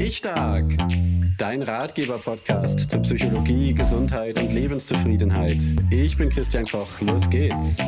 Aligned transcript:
Ich 0.00 0.16
Stark, 0.16 0.76
dein 1.38 1.62
Ratgeber-Podcast 1.62 2.90
zu 2.90 2.98
Psychologie, 3.00 3.72
Gesundheit 3.72 4.40
und 4.42 4.52
Lebenszufriedenheit. 4.52 5.58
Ich 5.90 6.16
bin 6.16 6.30
Christian 6.30 6.64
Koch, 6.64 7.00
los 7.00 7.30
geht's. 7.30 7.78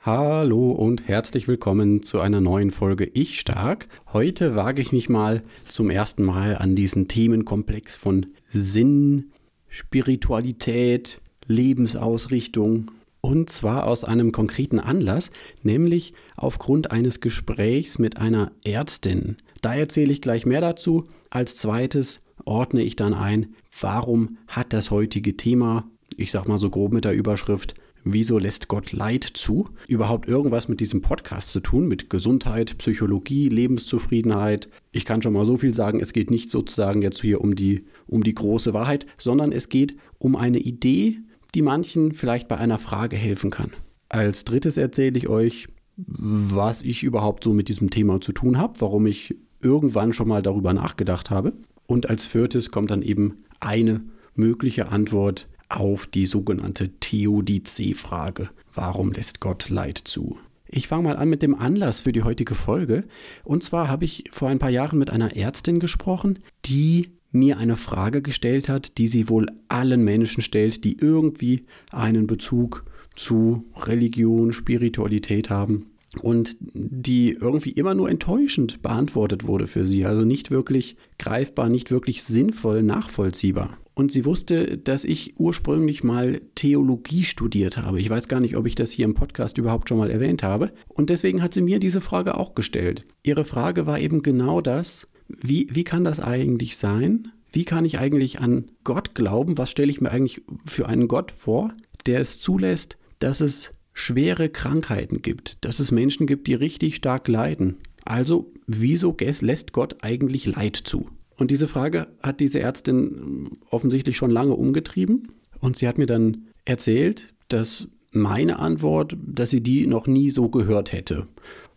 Hallo 0.00 0.72
und 0.72 1.06
herzlich 1.06 1.46
willkommen 1.46 2.02
zu 2.02 2.18
einer 2.18 2.40
neuen 2.40 2.72
Folge 2.72 3.04
Ich 3.04 3.38
Stark. 3.38 3.86
Heute 4.12 4.56
wage 4.56 4.82
ich 4.82 4.90
mich 4.90 5.08
mal 5.08 5.44
zum 5.68 5.90
ersten 5.90 6.24
Mal 6.24 6.56
an 6.56 6.74
diesen 6.74 7.06
Themenkomplex 7.06 7.96
von 7.96 8.26
Sinn, 8.48 9.30
Spiritualität, 9.68 11.20
Lebensausrichtung 11.46 12.90
und 13.20 13.50
zwar 13.50 13.86
aus 13.86 14.04
einem 14.04 14.32
konkreten 14.32 14.78
Anlass, 14.78 15.30
nämlich 15.62 16.14
aufgrund 16.36 16.90
eines 16.90 17.20
Gesprächs 17.20 17.98
mit 17.98 18.16
einer 18.16 18.52
Ärztin. 18.64 19.36
Da 19.60 19.74
erzähle 19.74 20.12
ich 20.12 20.22
gleich 20.22 20.46
mehr 20.46 20.60
dazu. 20.60 21.08
Als 21.30 21.56
zweites 21.56 22.20
ordne 22.44 22.82
ich 22.82 22.96
dann 22.96 23.14
ein, 23.14 23.54
warum 23.80 24.38
hat 24.46 24.72
das 24.72 24.90
heutige 24.90 25.36
Thema, 25.36 25.88
ich 26.16 26.30
sag 26.30 26.46
mal 26.48 26.58
so 26.58 26.70
grob 26.70 26.92
mit 26.92 27.04
der 27.04 27.14
Überschrift, 27.14 27.74
Wieso 28.04 28.38
lässt 28.38 28.68
Gott 28.68 28.92
Leid 28.92 29.24
zu? 29.24 29.68
Überhaupt 29.86 30.28
irgendwas 30.28 30.68
mit 30.68 30.80
diesem 30.80 31.02
Podcast 31.02 31.50
zu 31.50 31.60
tun, 31.60 31.88
mit 31.88 32.08
Gesundheit, 32.08 32.78
Psychologie, 32.78 33.48
Lebenszufriedenheit. 33.48 34.68
Ich 34.92 35.04
kann 35.04 35.20
schon 35.20 35.34
mal 35.34 35.44
so 35.44 35.56
viel 35.56 35.74
sagen, 35.74 36.00
es 36.00 36.12
geht 36.12 36.30
nicht 36.30 36.48
sozusagen 36.48 37.02
jetzt 37.02 37.20
hier 37.20 37.40
um 37.40 37.54
die, 37.54 37.84
um 38.06 38.22
die 38.22 38.34
große 38.34 38.72
Wahrheit, 38.72 39.04
sondern 39.18 39.52
es 39.52 39.68
geht 39.68 39.96
um 40.18 40.36
eine 40.36 40.58
Idee, 40.58 41.18
die 41.54 41.62
manchen 41.62 42.12
vielleicht 42.12 42.48
bei 42.48 42.56
einer 42.56 42.78
Frage 42.78 43.16
helfen 43.16 43.50
kann. 43.50 43.72
Als 44.08 44.44
drittes 44.44 44.76
erzähle 44.76 45.18
ich 45.18 45.28
euch, 45.28 45.68
was 45.96 46.82
ich 46.82 47.02
überhaupt 47.02 47.44
so 47.44 47.52
mit 47.52 47.68
diesem 47.68 47.90
Thema 47.90 48.20
zu 48.20 48.32
tun 48.32 48.58
habe, 48.58 48.80
warum 48.80 49.06
ich 49.06 49.36
irgendwann 49.60 50.12
schon 50.12 50.28
mal 50.28 50.42
darüber 50.42 50.72
nachgedacht 50.72 51.30
habe. 51.30 51.52
Und 51.86 52.10
als 52.10 52.26
viertes 52.26 52.70
kommt 52.70 52.90
dann 52.90 53.02
eben 53.02 53.44
eine 53.60 54.02
mögliche 54.34 54.88
Antwort 54.88 55.48
auf 55.68 56.06
die 56.06 56.26
sogenannte 56.26 56.90
Theodizee-Frage. 57.00 58.50
Warum 58.74 59.12
lässt 59.12 59.40
Gott 59.40 59.68
Leid 59.68 59.98
zu? 60.04 60.38
Ich 60.66 60.88
fange 60.88 61.04
mal 61.04 61.16
an 61.16 61.28
mit 61.28 61.42
dem 61.42 61.54
Anlass 61.54 62.02
für 62.02 62.12
die 62.12 62.22
heutige 62.22 62.54
Folge. 62.54 63.04
Und 63.42 63.62
zwar 63.62 63.88
habe 63.88 64.04
ich 64.04 64.24
vor 64.30 64.48
ein 64.48 64.58
paar 64.58 64.70
Jahren 64.70 64.98
mit 64.98 65.10
einer 65.10 65.34
Ärztin 65.34 65.80
gesprochen, 65.80 66.40
die 66.66 67.08
mir 67.30 67.58
eine 67.58 67.76
Frage 67.76 68.22
gestellt 68.22 68.68
hat, 68.68 68.98
die 68.98 69.08
sie 69.08 69.28
wohl 69.28 69.46
allen 69.68 70.04
Menschen 70.04 70.42
stellt, 70.42 70.84
die 70.84 70.98
irgendwie 70.98 71.64
einen 71.90 72.26
Bezug 72.26 72.84
zu 73.14 73.64
Religion, 73.76 74.52
Spiritualität 74.52 75.50
haben 75.50 75.86
und 76.22 76.56
die 76.60 77.32
irgendwie 77.32 77.70
immer 77.70 77.94
nur 77.94 78.08
enttäuschend 78.08 78.82
beantwortet 78.82 79.46
wurde 79.46 79.66
für 79.66 79.86
sie, 79.86 80.06
also 80.06 80.24
nicht 80.24 80.50
wirklich 80.50 80.96
greifbar, 81.18 81.68
nicht 81.68 81.90
wirklich 81.90 82.22
sinnvoll 82.22 82.82
nachvollziehbar. 82.82 83.78
Und 83.94 84.12
sie 84.12 84.24
wusste, 84.24 84.78
dass 84.78 85.04
ich 85.04 85.34
ursprünglich 85.38 86.04
mal 86.04 86.40
Theologie 86.54 87.24
studiert 87.24 87.78
habe. 87.78 88.00
Ich 88.00 88.08
weiß 88.08 88.28
gar 88.28 88.38
nicht, 88.38 88.56
ob 88.56 88.64
ich 88.66 88.76
das 88.76 88.92
hier 88.92 89.04
im 89.04 89.14
Podcast 89.14 89.58
überhaupt 89.58 89.88
schon 89.88 89.98
mal 89.98 90.10
erwähnt 90.10 90.44
habe. 90.44 90.70
Und 90.86 91.10
deswegen 91.10 91.42
hat 91.42 91.52
sie 91.52 91.62
mir 91.62 91.80
diese 91.80 92.00
Frage 92.00 92.36
auch 92.36 92.54
gestellt. 92.54 93.04
Ihre 93.24 93.44
Frage 93.44 93.86
war 93.86 93.98
eben 93.98 94.22
genau 94.22 94.60
das, 94.60 95.08
wie, 95.26 95.66
wie 95.72 95.82
kann 95.82 96.04
das 96.04 96.20
eigentlich 96.20 96.76
sein? 96.76 97.32
Wie 97.50 97.64
kann 97.64 97.84
ich 97.84 97.98
eigentlich 97.98 98.38
an 98.38 98.70
Gott 98.84 99.16
glauben? 99.16 99.58
Was 99.58 99.70
stelle 99.70 99.90
ich 99.90 100.00
mir 100.00 100.10
eigentlich 100.10 100.42
für 100.64 100.86
einen 100.86 101.08
Gott 101.08 101.32
vor, 101.32 101.74
der 102.06 102.20
es 102.20 102.38
zulässt, 102.38 102.98
dass 103.18 103.40
es 103.40 103.72
schwere 103.98 104.48
Krankheiten 104.48 105.22
gibt, 105.22 105.64
dass 105.64 105.80
es 105.80 105.90
Menschen 105.90 106.26
gibt, 106.26 106.46
die 106.46 106.54
richtig 106.54 106.94
stark 106.94 107.26
leiden? 107.26 107.78
Also, 108.04 108.52
wieso 108.66 109.16
lässt 109.40 109.72
Gott 109.72 109.96
eigentlich 110.02 110.46
Leid 110.46 110.76
zu? 110.76 111.08
Und 111.36 111.50
diese 111.50 111.66
Frage 111.66 112.06
hat 112.22 112.40
diese 112.40 112.60
Ärztin 112.60 113.58
offensichtlich 113.70 114.16
schon 114.16 114.30
lange 114.30 114.54
umgetrieben. 114.54 115.32
Und 115.60 115.76
sie 115.76 115.88
hat 115.88 115.98
mir 115.98 116.06
dann 116.06 116.48
erzählt, 116.64 117.34
dass 117.48 117.88
meine 118.12 118.60
Antwort, 118.60 119.16
dass 119.26 119.50
sie 119.50 119.62
die 119.62 119.86
noch 119.86 120.06
nie 120.06 120.30
so 120.30 120.48
gehört 120.48 120.92
hätte. 120.92 121.26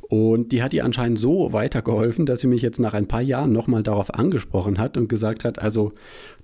Und 0.07 0.51
die 0.51 0.61
hat 0.61 0.73
ihr 0.73 0.85
anscheinend 0.85 1.17
so 1.17 1.53
weitergeholfen, 1.53 2.25
dass 2.25 2.41
sie 2.41 2.47
mich 2.47 2.61
jetzt 2.61 2.79
nach 2.79 2.93
ein 2.93 3.07
paar 3.07 3.21
Jahren 3.21 3.51
nochmal 3.51 3.81
darauf 3.81 4.13
angesprochen 4.13 4.77
hat 4.77 4.97
und 4.97 5.07
gesagt 5.07 5.43
hat, 5.43 5.59
also 5.59 5.93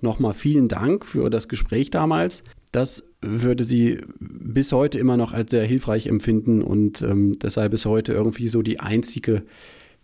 nochmal 0.00 0.34
vielen 0.34 0.68
Dank 0.68 1.04
für 1.04 1.30
das 1.30 1.48
Gespräch 1.48 1.90
damals. 1.90 2.42
Das 2.72 3.08
würde 3.20 3.64
sie 3.64 3.98
bis 4.20 4.72
heute 4.72 4.98
immer 4.98 5.16
noch 5.16 5.32
als 5.32 5.50
sehr 5.50 5.64
hilfreich 5.64 6.06
empfinden 6.06 6.62
und 6.62 7.02
ähm, 7.02 7.32
das 7.38 7.54
sei 7.54 7.68
bis 7.68 7.86
heute 7.86 8.12
irgendwie 8.12 8.48
so 8.48 8.62
die 8.62 8.80
einzige 8.80 9.44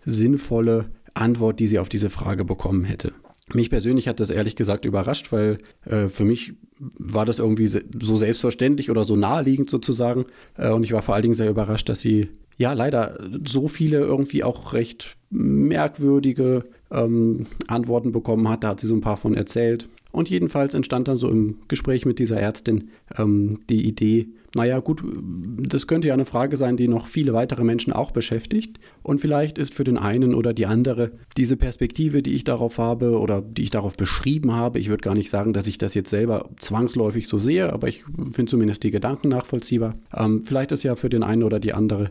sinnvolle 0.04 0.86
Antwort, 1.14 1.60
die 1.60 1.68
sie 1.68 1.78
auf 1.78 1.88
diese 1.88 2.10
Frage 2.10 2.44
bekommen 2.44 2.84
hätte. 2.84 3.12
Mich 3.52 3.68
persönlich 3.68 4.08
hat 4.08 4.20
das 4.20 4.30
ehrlich 4.30 4.56
gesagt 4.56 4.86
überrascht, 4.86 5.30
weil 5.30 5.58
äh, 5.84 6.08
für 6.08 6.24
mich 6.24 6.54
war 6.78 7.26
das 7.26 7.38
irgendwie 7.38 7.66
so 7.66 8.16
selbstverständlich 8.16 8.90
oder 8.90 9.04
so 9.04 9.16
naheliegend 9.16 9.68
sozusagen. 9.68 10.24
Äh, 10.56 10.70
und 10.70 10.84
ich 10.84 10.92
war 10.92 11.02
vor 11.02 11.14
allen 11.14 11.22
Dingen 11.22 11.34
sehr 11.34 11.50
überrascht, 11.50 11.88
dass 11.90 12.00
sie 12.00 12.30
ja 12.56 12.72
leider 12.72 13.18
so 13.46 13.68
viele 13.68 13.98
irgendwie 13.98 14.44
auch 14.44 14.72
recht 14.72 15.16
merkwürdige 15.30 16.64
ähm, 16.90 17.46
Antworten 17.68 18.12
bekommen 18.12 18.48
hat. 18.48 18.64
Da 18.64 18.68
hat 18.68 18.80
sie 18.80 18.86
so 18.86 18.94
ein 18.94 19.02
paar 19.02 19.18
von 19.18 19.34
erzählt. 19.34 19.88
Und 20.14 20.30
jedenfalls 20.30 20.74
entstand 20.74 21.08
dann 21.08 21.16
so 21.16 21.28
im 21.28 21.56
Gespräch 21.66 22.06
mit 22.06 22.20
dieser 22.20 22.36
Ärztin 22.36 22.90
ähm, 23.18 23.58
die 23.68 23.84
Idee, 23.84 24.28
naja 24.54 24.78
gut, 24.78 25.02
das 25.04 25.86
könnte 25.86 26.08
ja 26.08 26.14
eine 26.14 26.24
Frage 26.24 26.56
sein, 26.56 26.76
die 26.76 26.88
noch 26.88 27.08
viele 27.08 27.32
weitere 27.32 27.64
Menschen 27.64 27.92
auch 27.92 28.12
beschäftigt. 28.12 28.78
Und 29.02 29.20
vielleicht 29.20 29.58
ist 29.58 29.74
für 29.74 29.84
den 29.84 29.98
einen 29.98 30.34
oder 30.34 30.52
die 30.52 30.66
andere 30.66 31.12
diese 31.36 31.56
Perspektive, 31.56 32.22
die 32.22 32.34
ich 32.34 32.44
darauf 32.44 32.78
habe 32.78 33.18
oder 33.18 33.40
die 33.40 33.62
ich 33.62 33.70
darauf 33.70 33.96
beschrieben 33.96 34.52
habe, 34.52 34.78
ich 34.78 34.88
würde 34.88 35.02
gar 35.02 35.14
nicht 35.14 35.30
sagen, 35.30 35.52
dass 35.52 35.66
ich 35.66 35.78
das 35.78 35.94
jetzt 35.94 36.10
selber 36.10 36.50
zwangsläufig 36.56 37.26
so 37.26 37.38
sehe, 37.38 37.72
aber 37.72 37.88
ich 37.88 38.04
finde 38.32 38.50
zumindest 38.50 38.82
die 38.84 38.90
Gedanken 38.90 39.28
nachvollziehbar. 39.28 39.96
Ähm, 40.14 40.44
vielleicht 40.44 40.72
ist 40.72 40.84
ja 40.84 40.94
für 40.94 41.08
den 41.08 41.22
einen 41.22 41.42
oder 41.42 41.58
die 41.58 41.74
andere, 41.74 42.10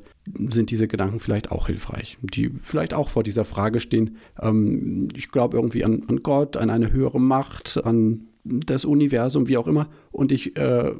sind 0.49 0.69
diese 0.69 0.87
Gedanken 0.87 1.19
vielleicht 1.19 1.51
auch 1.51 1.67
hilfreich, 1.67 2.17
die 2.21 2.51
vielleicht 2.61 2.93
auch 2.93 3.09
vor 3.09 3.23
dieser 3.23 3.45
Frage 3.45 3.79
stehen. 3.79 4.17
Ähm, 4.41 5.07
ich 5.15 5.29
glaube 5.29 5.57
irgendwie 5.57 5.85
an, 5.85 6.03
an 6.07 6.23
Gott, 6.23 6.57
an 6.57 6.69
eine 6.69 6.91
höhere 6.91 7.21
Macht, 7.21 7.83
an 7.83 8.27
das 8.43 8.85
Universum, 8.85 9.47
wie 9.47 9.57
auch 9.57 9.67
immer. 9.67 9.89
Und 10.11 10.31
ich 10.31 10.57
äh, 10.57 10.91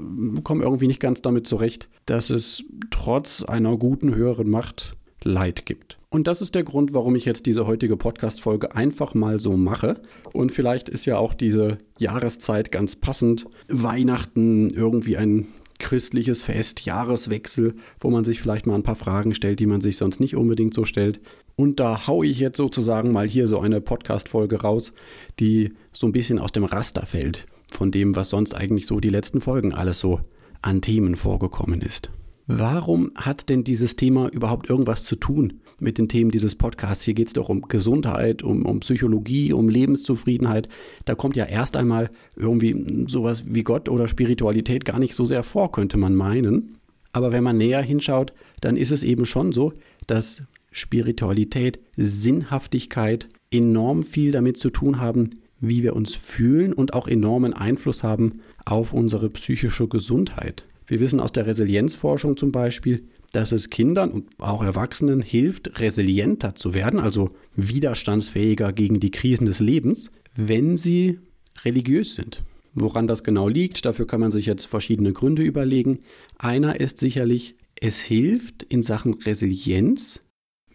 komme 0.44 0.64
irgendwie 0.64 0.88
nicht 0.88 1.00
ganz 1.00 1.22
damit 1.22 1.48
zurecht, 1.48 1.90
dass 2.06 2.30
es 2.30 2.64
trotz 2.90 3.44
einer 3.44 3.78
guten 3.78 4.16
höheren 4.16 4.50
Macht 4.50 4.96
Leid 5.24 5.66
gibt. 5.66 5.98
Und 6.10 6.28
das 6.28 6.42
ist 6.42 6.54
der 6.54 6.64
Grund, 6.64 6.94
warum 6.94 7.16
ich 7.16 7.26
jetzt 7.26 7.46
diese 7.46 7.66
heutige 7.66 7.98
Podcast-Folge 7.98 8.76
einfach 8.76 9.16
mal 9.16 9.40
so 9.40 9.58
mache. 9.58 10.02
Und 10.32 10.52
vielleicht 10.52 10.90
ist 10.90 11.06
ja 11.06 11.18
auch 11.18 11.34
diese 11.34 11.80
Jahreszeit 11.98 12.72
ganz 12.72 12.96
passend. 12.96 13.48
Weihnachten 13.70 14.70
irgendwie 14.70 15.18
ein 15.18 15.48
christliches 15.84 16.42
Fest, 16.42 16.86
Jahreswechsel, 16.86 17.76
wo 18.00 18.10
man 18.10 18.24
sich 18.24 18.42
vielleicht 18.42 18.66
mal 18.66 18.76
ein 18.76 18.84
paar 18.84 18.96
Fragen 18.96 19.36
stellt, 19.36 19.60
die 19.60 19.68
man 19.68 19.82
sich 19.82 19.98
sonst 19.98 20.20
nicht 20.20 20.36
unbedingt 20.36 20.74
so 20.74 20.86
stellt. 20.86 21.20
Und 21.56 21.80
da 21.80 22.08
haue 22.08 22.26
ich 22.26 22.40
jetzt 22.40 22.58
sozusagen 22.58 23.12
mal 23.12 23.28
hier 23.28 23.48
so 23.48 23.60
eine 23.60 23.82
Podcast-Folge 23.82 24.62
raus, 24.62 24.94
die 25.40 25.74
so 25.92 26.08
ein 26.08 26.14
bisschen 26.14 26.40
aus 26.40 26.52
dem 26.52 26.64
Raster 26.64 27.06
fällt 27.06 27.46
von 27.72 27.92
dem, 27.92 28.16
was 28.16 28.30
sonst 28.30 28.56
eigentlich 28.56 28.88
so 28.88 29.00
die 29.00 29.10
letzten 29.10 29.42
Folgen 29.42 29.74
alles 29.74 30.00
so 30.00 30.22
an 30.62 30.82
Themen 30.82 31.16
vorgekommen 31.16 31.82
ist. 31.82 32.10
Warum 32.46 33.12
hat 33.16 33.48
denn 33.48 33.64
dieses 33.64 33.96
Thema 33.96 34.28
überhaupt 34.28 34.70
irgendwas 34.70 35.06
zu 35.06 35.16
tun 35.16 35.62
mit 35.80 35.98
den 35.98 36.10
Themen 36.10 36.30
dieses 36.30 36.56
Podcasts? 36.56 37.06
Hier 37.06 37.14
geht 37.14 37.28
es 37.28 37.34
doch 37.34 37.48
um 37.48 37.62
Gesundheit, 37.62 38.44
um, 38.44 38.66
um 38.66 38.82
Psychologie, 38.82 39.54
um 39.54 39.70
Lebenszufriedenheit. 39.70 40.68
Da 41.06 41.16
kommt 41.16 41.38
ja 41.38 41.46
erst 41.46 41.78
einmal 41.78 42.10
irgendwie 42.36 43.06
sowas 43.08 43.46
wie 43.48 43.64
Gott 43.64 43.88
oder 43.88 44.10
Spiritualität 44.10 44.84
gar 44.84 45.00
nicht 45.00 45.16
so 45.16 45.24
sehr 45.24 45.44
vor, 45.44 45.72
könnte 45.72 45.96
man 45.98 46.16
meinen. 46.16 46.80
Aber 47.14 47.32
wenn 47.32 47.44
man 47.44 47.58
näher 47.58 47.82
hinschaut, 47.82 48.34
dann 48.60 48.76
ist 48.76 48.92
es 48.92 49.04
eben 49.04 49.26
schon 49.26 49.54
so, 49.54 49.72
dass 50.08 50.44
Spiritualität, 50.72 51.80
Sinnhaftigkeit 51.96 53.30
enorm 53.52 54.04
viel 54.04 54.34
damit 54.34 54.58
zu 54.58 54.70
tun 54.70 55.00
haben, 55.00 55.30
wie 55.62 55.82
wir 55.82 55.96
uns 55.96 56.14
fühlen 56.14 56.74
und 56.74 56.94
auch 56.94 57.08
enormen 57.08 57.54
Einfluss 57.54 58.04
haben 58.04 58.42
auf 58.66 58.92
unsere 58.92 59.30
psychische 59.30 59.88
Gesundheit. 59.88 60.66
Wir 60.86 61.00
wissen 61.00 61.20
aus 61.20 61.32
der 61.32 61.46
Resilienzforschung 61.46 62.38
zum 62.38 62.52
Beispiel, 62.52 63.08
dass 63.32 63.52
es 63.52 63.70
Kindern 63.70 64.12
und 64.12 64.28
auch 64.40 64.64
Erwachsenen 64.64 65.22
hilft, 65.22 65.80
resilienter 65.80 66.56
zu 66.56 66.74
werden, 66.74 67.00
also 67.00 67.32
widerstandsfähiger 67.56 68.74
gegen 68.74 69.00
die 69.00 69.12
Krisen 69.12 69.46
des 69.46 69.60
Lebens, 69.60 70.12
wenn 70.36 70.78
sie 70.78 71.20
religiös 71.64 72.16
sind. 72.16 72.44
Woran 72.74 73.08
das 73.08 73.24
genau 73.24 73.48
liegt, 73.48 73.86
dafür 73.86 74.08
kann 74.08 74.20
man 74.20 74.32
sich 74.32 74.46
jetzt 74.46 74.66
verschiedene 74.66 75.14
Gründe 75.14 75.44
überlegen. 75.44 76.00
Einer 76.38 76.80
ist 76.80 76.98
sicherlich, 76.98 77.56
es 77.80 78.00
hilft 78.00 78.64
in 78.64 78.82
Sachen 78.82 79.16
Resilienz, 79.16 80.22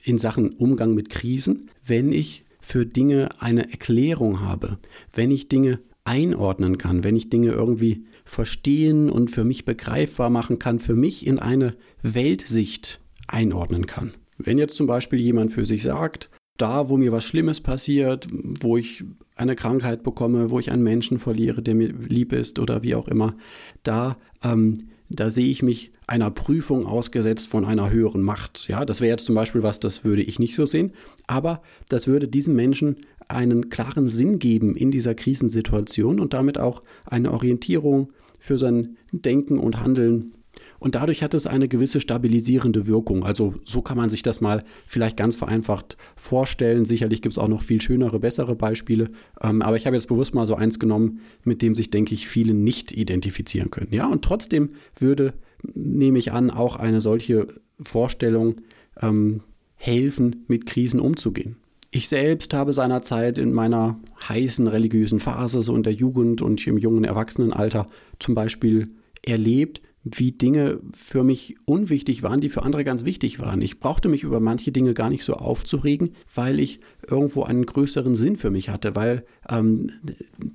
in 0.05 0.19
Sachen 0.19 0.50
Umgang 0.50 0.94
mit 0.94 1.10
Krisen, 1.10 1.70
wenn 1.84 2.12
ich 2.12 2.44
für 2.60 2.87
Dinge 2.87 3.28
eine 3.40 3.70
Erklärung 3.70 4.40
habe, 4.40 4.78
wenn 5.12 5.31
ich 5.31 5.49
Dinge 5.49 5.81
einordnen 6.08 6.78
kann, 6.78 7.05
wenn 7.05 7.16
ich 7.16 7.28
Dinge 7.28 7.52
irgendwie 7.52 8.06
verstehen 8.25 9.10
und 9.10 9.31
für 9.31 9.44
mich 9.44 9.66
begreifbar 9.66 10.31
machen 10.31 10.58
kann, 10.58 10.81
für 10.81 10.94
mich 10.94 11.26
in 11.26 11.38
eine 11.38 11.75
Weltsicht 12.02 13.00
einordnen 13.26 13.87
kann. 13.87 14.12
Wenn 14.38 14.56
jetzt 14.56 14.76
zum 14.76 14.87
Beispiel 14.87 15.20
jemand 15.20 15.52
für 15.52 15.66
sich 15.66 15.82
sagt, 15.82 16.31
da, 16.56 16.88
wo 16.88 16.96
mir 16.96 17.12
was 17.12 17.25
Schlimmes 17.25 17.60
passiert, 17.60 18.26
wo 18.32 18.78
ich 18.78 19.05
eine 19.37 19.55
Krankheit 19.55 20.02
bekomme, 20.02 20.50
wo 20.50 20.58
ich 20.58 20.72
einen 20.72 20.82
Menschen 20.82 21.19
verliere, 21.19 21.62
der 21.62 21.75
mir 21.75 21.93
lieb 21.93 22.32
ist 22.32 22.58
oder 22.58 22.82
wie 22.82 22.94
auch 22.94 23.06
immer, 23.06 23.37
da, 23.82 24.16
ähm, 24.43 24.78
da 25.10 25.28
sehe 25.28 25.46
ich 25.46 25.62
mich 25.62 25.93
einer 26.06 26.31
Prüfung 26.31 26.87
ausgesetzt 26.87 27.49
von 27.49 27.64
einer 27.64 27.90
höheren 27.90 28.22
Macht. 28.22 28.66
Ja, 28.69 28.84
das 28.84 29.00
wäre 29.00 29.10
jetzt 29.10 29.26
zum 29.26 29.34
Beispiel 29.34 29.62
was, 29.62 29.78
das 29.78 30.05
würde 30.05 30.22
ich 30.22 30.38
nicht 30.38 30.55
so 30.55 30.64
sehen, 30.64 30.93
aber 31.26 31.62
das 31.88 32.06
würde 32.06 32.28
diesem 32.28 32.56
Menschen 32.56 32.96
einen 33.28 33.70
klaren 33.70 34.08
Sinn 34.08 34.38
geben 34.38 34.75
in 34.75 34.90
dieser 34.90 35.14
Krisensituation 35.14 36.20
und 36.20 36.34
damit 36.34 36.58
auch 36.58 36.82
eine 37.04 37.32
Orientierung 37.32 38.12
für 38.40 38.58
sein 38.58 38.96
Denken 39.12 39.58
und 39.58 39.80
Handeln 39.80 40.32
und 40.78 40.94
dadurch 40.94 41.22
hat 41.22 41.34
es 41.34 41.46
eine 41.46 41.69
gewisse 41.69 42.00
stabilisierende 42.00 42.86
Wirkung. 42.86 43.25
Also 43.25 43.54
so 43.64 43.82
kann 43.82 43.96
man 43.96 44.10
sich 44.10 44.22
das 44.22 44.40
mal 44.40 44.62
vielleicht 44.86 45.16
ganz 45.16 45.36
vereinfacht 45.36 45.96
vorstellen. 46.14 46.84
Sicherlich 46.84 47.20
gibt 47.20 47.34
es 47.34 47.38
auch 47.38 47.48
noch 47.48 47.62
viel 47.62 47.80
schönere, 47.80 48.20
bessere 48.20 48.54
Beispiele. 48.54 49.10
Ähm, 49.40 49.62
aber 49.62 49.76
ich 49.76 49.86
habe 49.86 49.96
jetzt 49.96 50.08
bewusst 50.08 50.34
mal 50.34 50.46
so 50.46 50.54
eins 50.54 50.78
genommen, 50.78 51.20
mit 51.42 51.62
dem 51.62 51.74
sich, 51.74 51.90
denke 51.90 52.14
ich, 52.14 52.28
viele 52.28 52.54
nicht 52.54 52.92
identifizieren 52.92 53.70
können. 53.70 53.92
Ja, 53.92 54.06
und 54.06 54.22
trotzdem 54.24 54.70
würde, 54.98 55.34
nehme 55.74 56.19
ich 56.19 56.32
an, 56.32 56.50
auch 56.50 56.76
eine 56.76 57.00
solche 57.00 57.48
Vorstellung 57.81 58.60
ähm, 59.00 59.40
helfen, 59.74 60.44
mit 60.46 60.66
Krisen 60.66 61.00
umzugehen. 61.00 61.56
Ich 61.90 62.08
selbst 62.08 62.52
habe 62.52 62.73
seinerzeit 62.75 63.38
in 63.38 63.52
meiner 63.52 63.99
heißen 64.29 64.67
religiösen 64.67 65.20
Phase, 65.20 65.62
so 65.62 65.75
in 65.75 65.82
der 65.82 65.94
Jugend 65.94 66.43
und 66.43 66.67
im 66.67 66.76
jungen 66.76 67.05
Erwachsenenalter 67.05 67.87
zum 68.19 68.35
Beispiel 68.35 68.90
erlebt, 69.25 69.81
wie 70.05 70.32
Dinge 70.32 70.81
für 70.93 71.25
mich 71.25 71.56
unwichtig 71.64 72.23
waren, 72.23 72.40
die 72.40 72.49
für 72.49 72.62
andere 72.62 72.85
ganz 72.85 73.05
wichtig 73.05 73.40
waren. 73.40 73.62
Ich 73.62 73.81
brauchte 73.81 74.08
mich 74.08 74.23
über 74.23 74.40
manche 74.40 74.70
Dinge 74.70 74.94
gar 74.94 75.11
nicht 75.11 75.25
so 75.25 75.35
aufzuregen, 75.35 76.14
weil 76.35 76.61
ich 76.61 76.81
irgendwo 77.06 77.43
einen 77.43 77.67
größeren 77.67 78.14
Sinn 78.14 78.37
für 78.37 78.50
mich 78.50 78.69
hatte, 78.69 78.94
weil 78.94 79.25
ähm, 79.49 79.88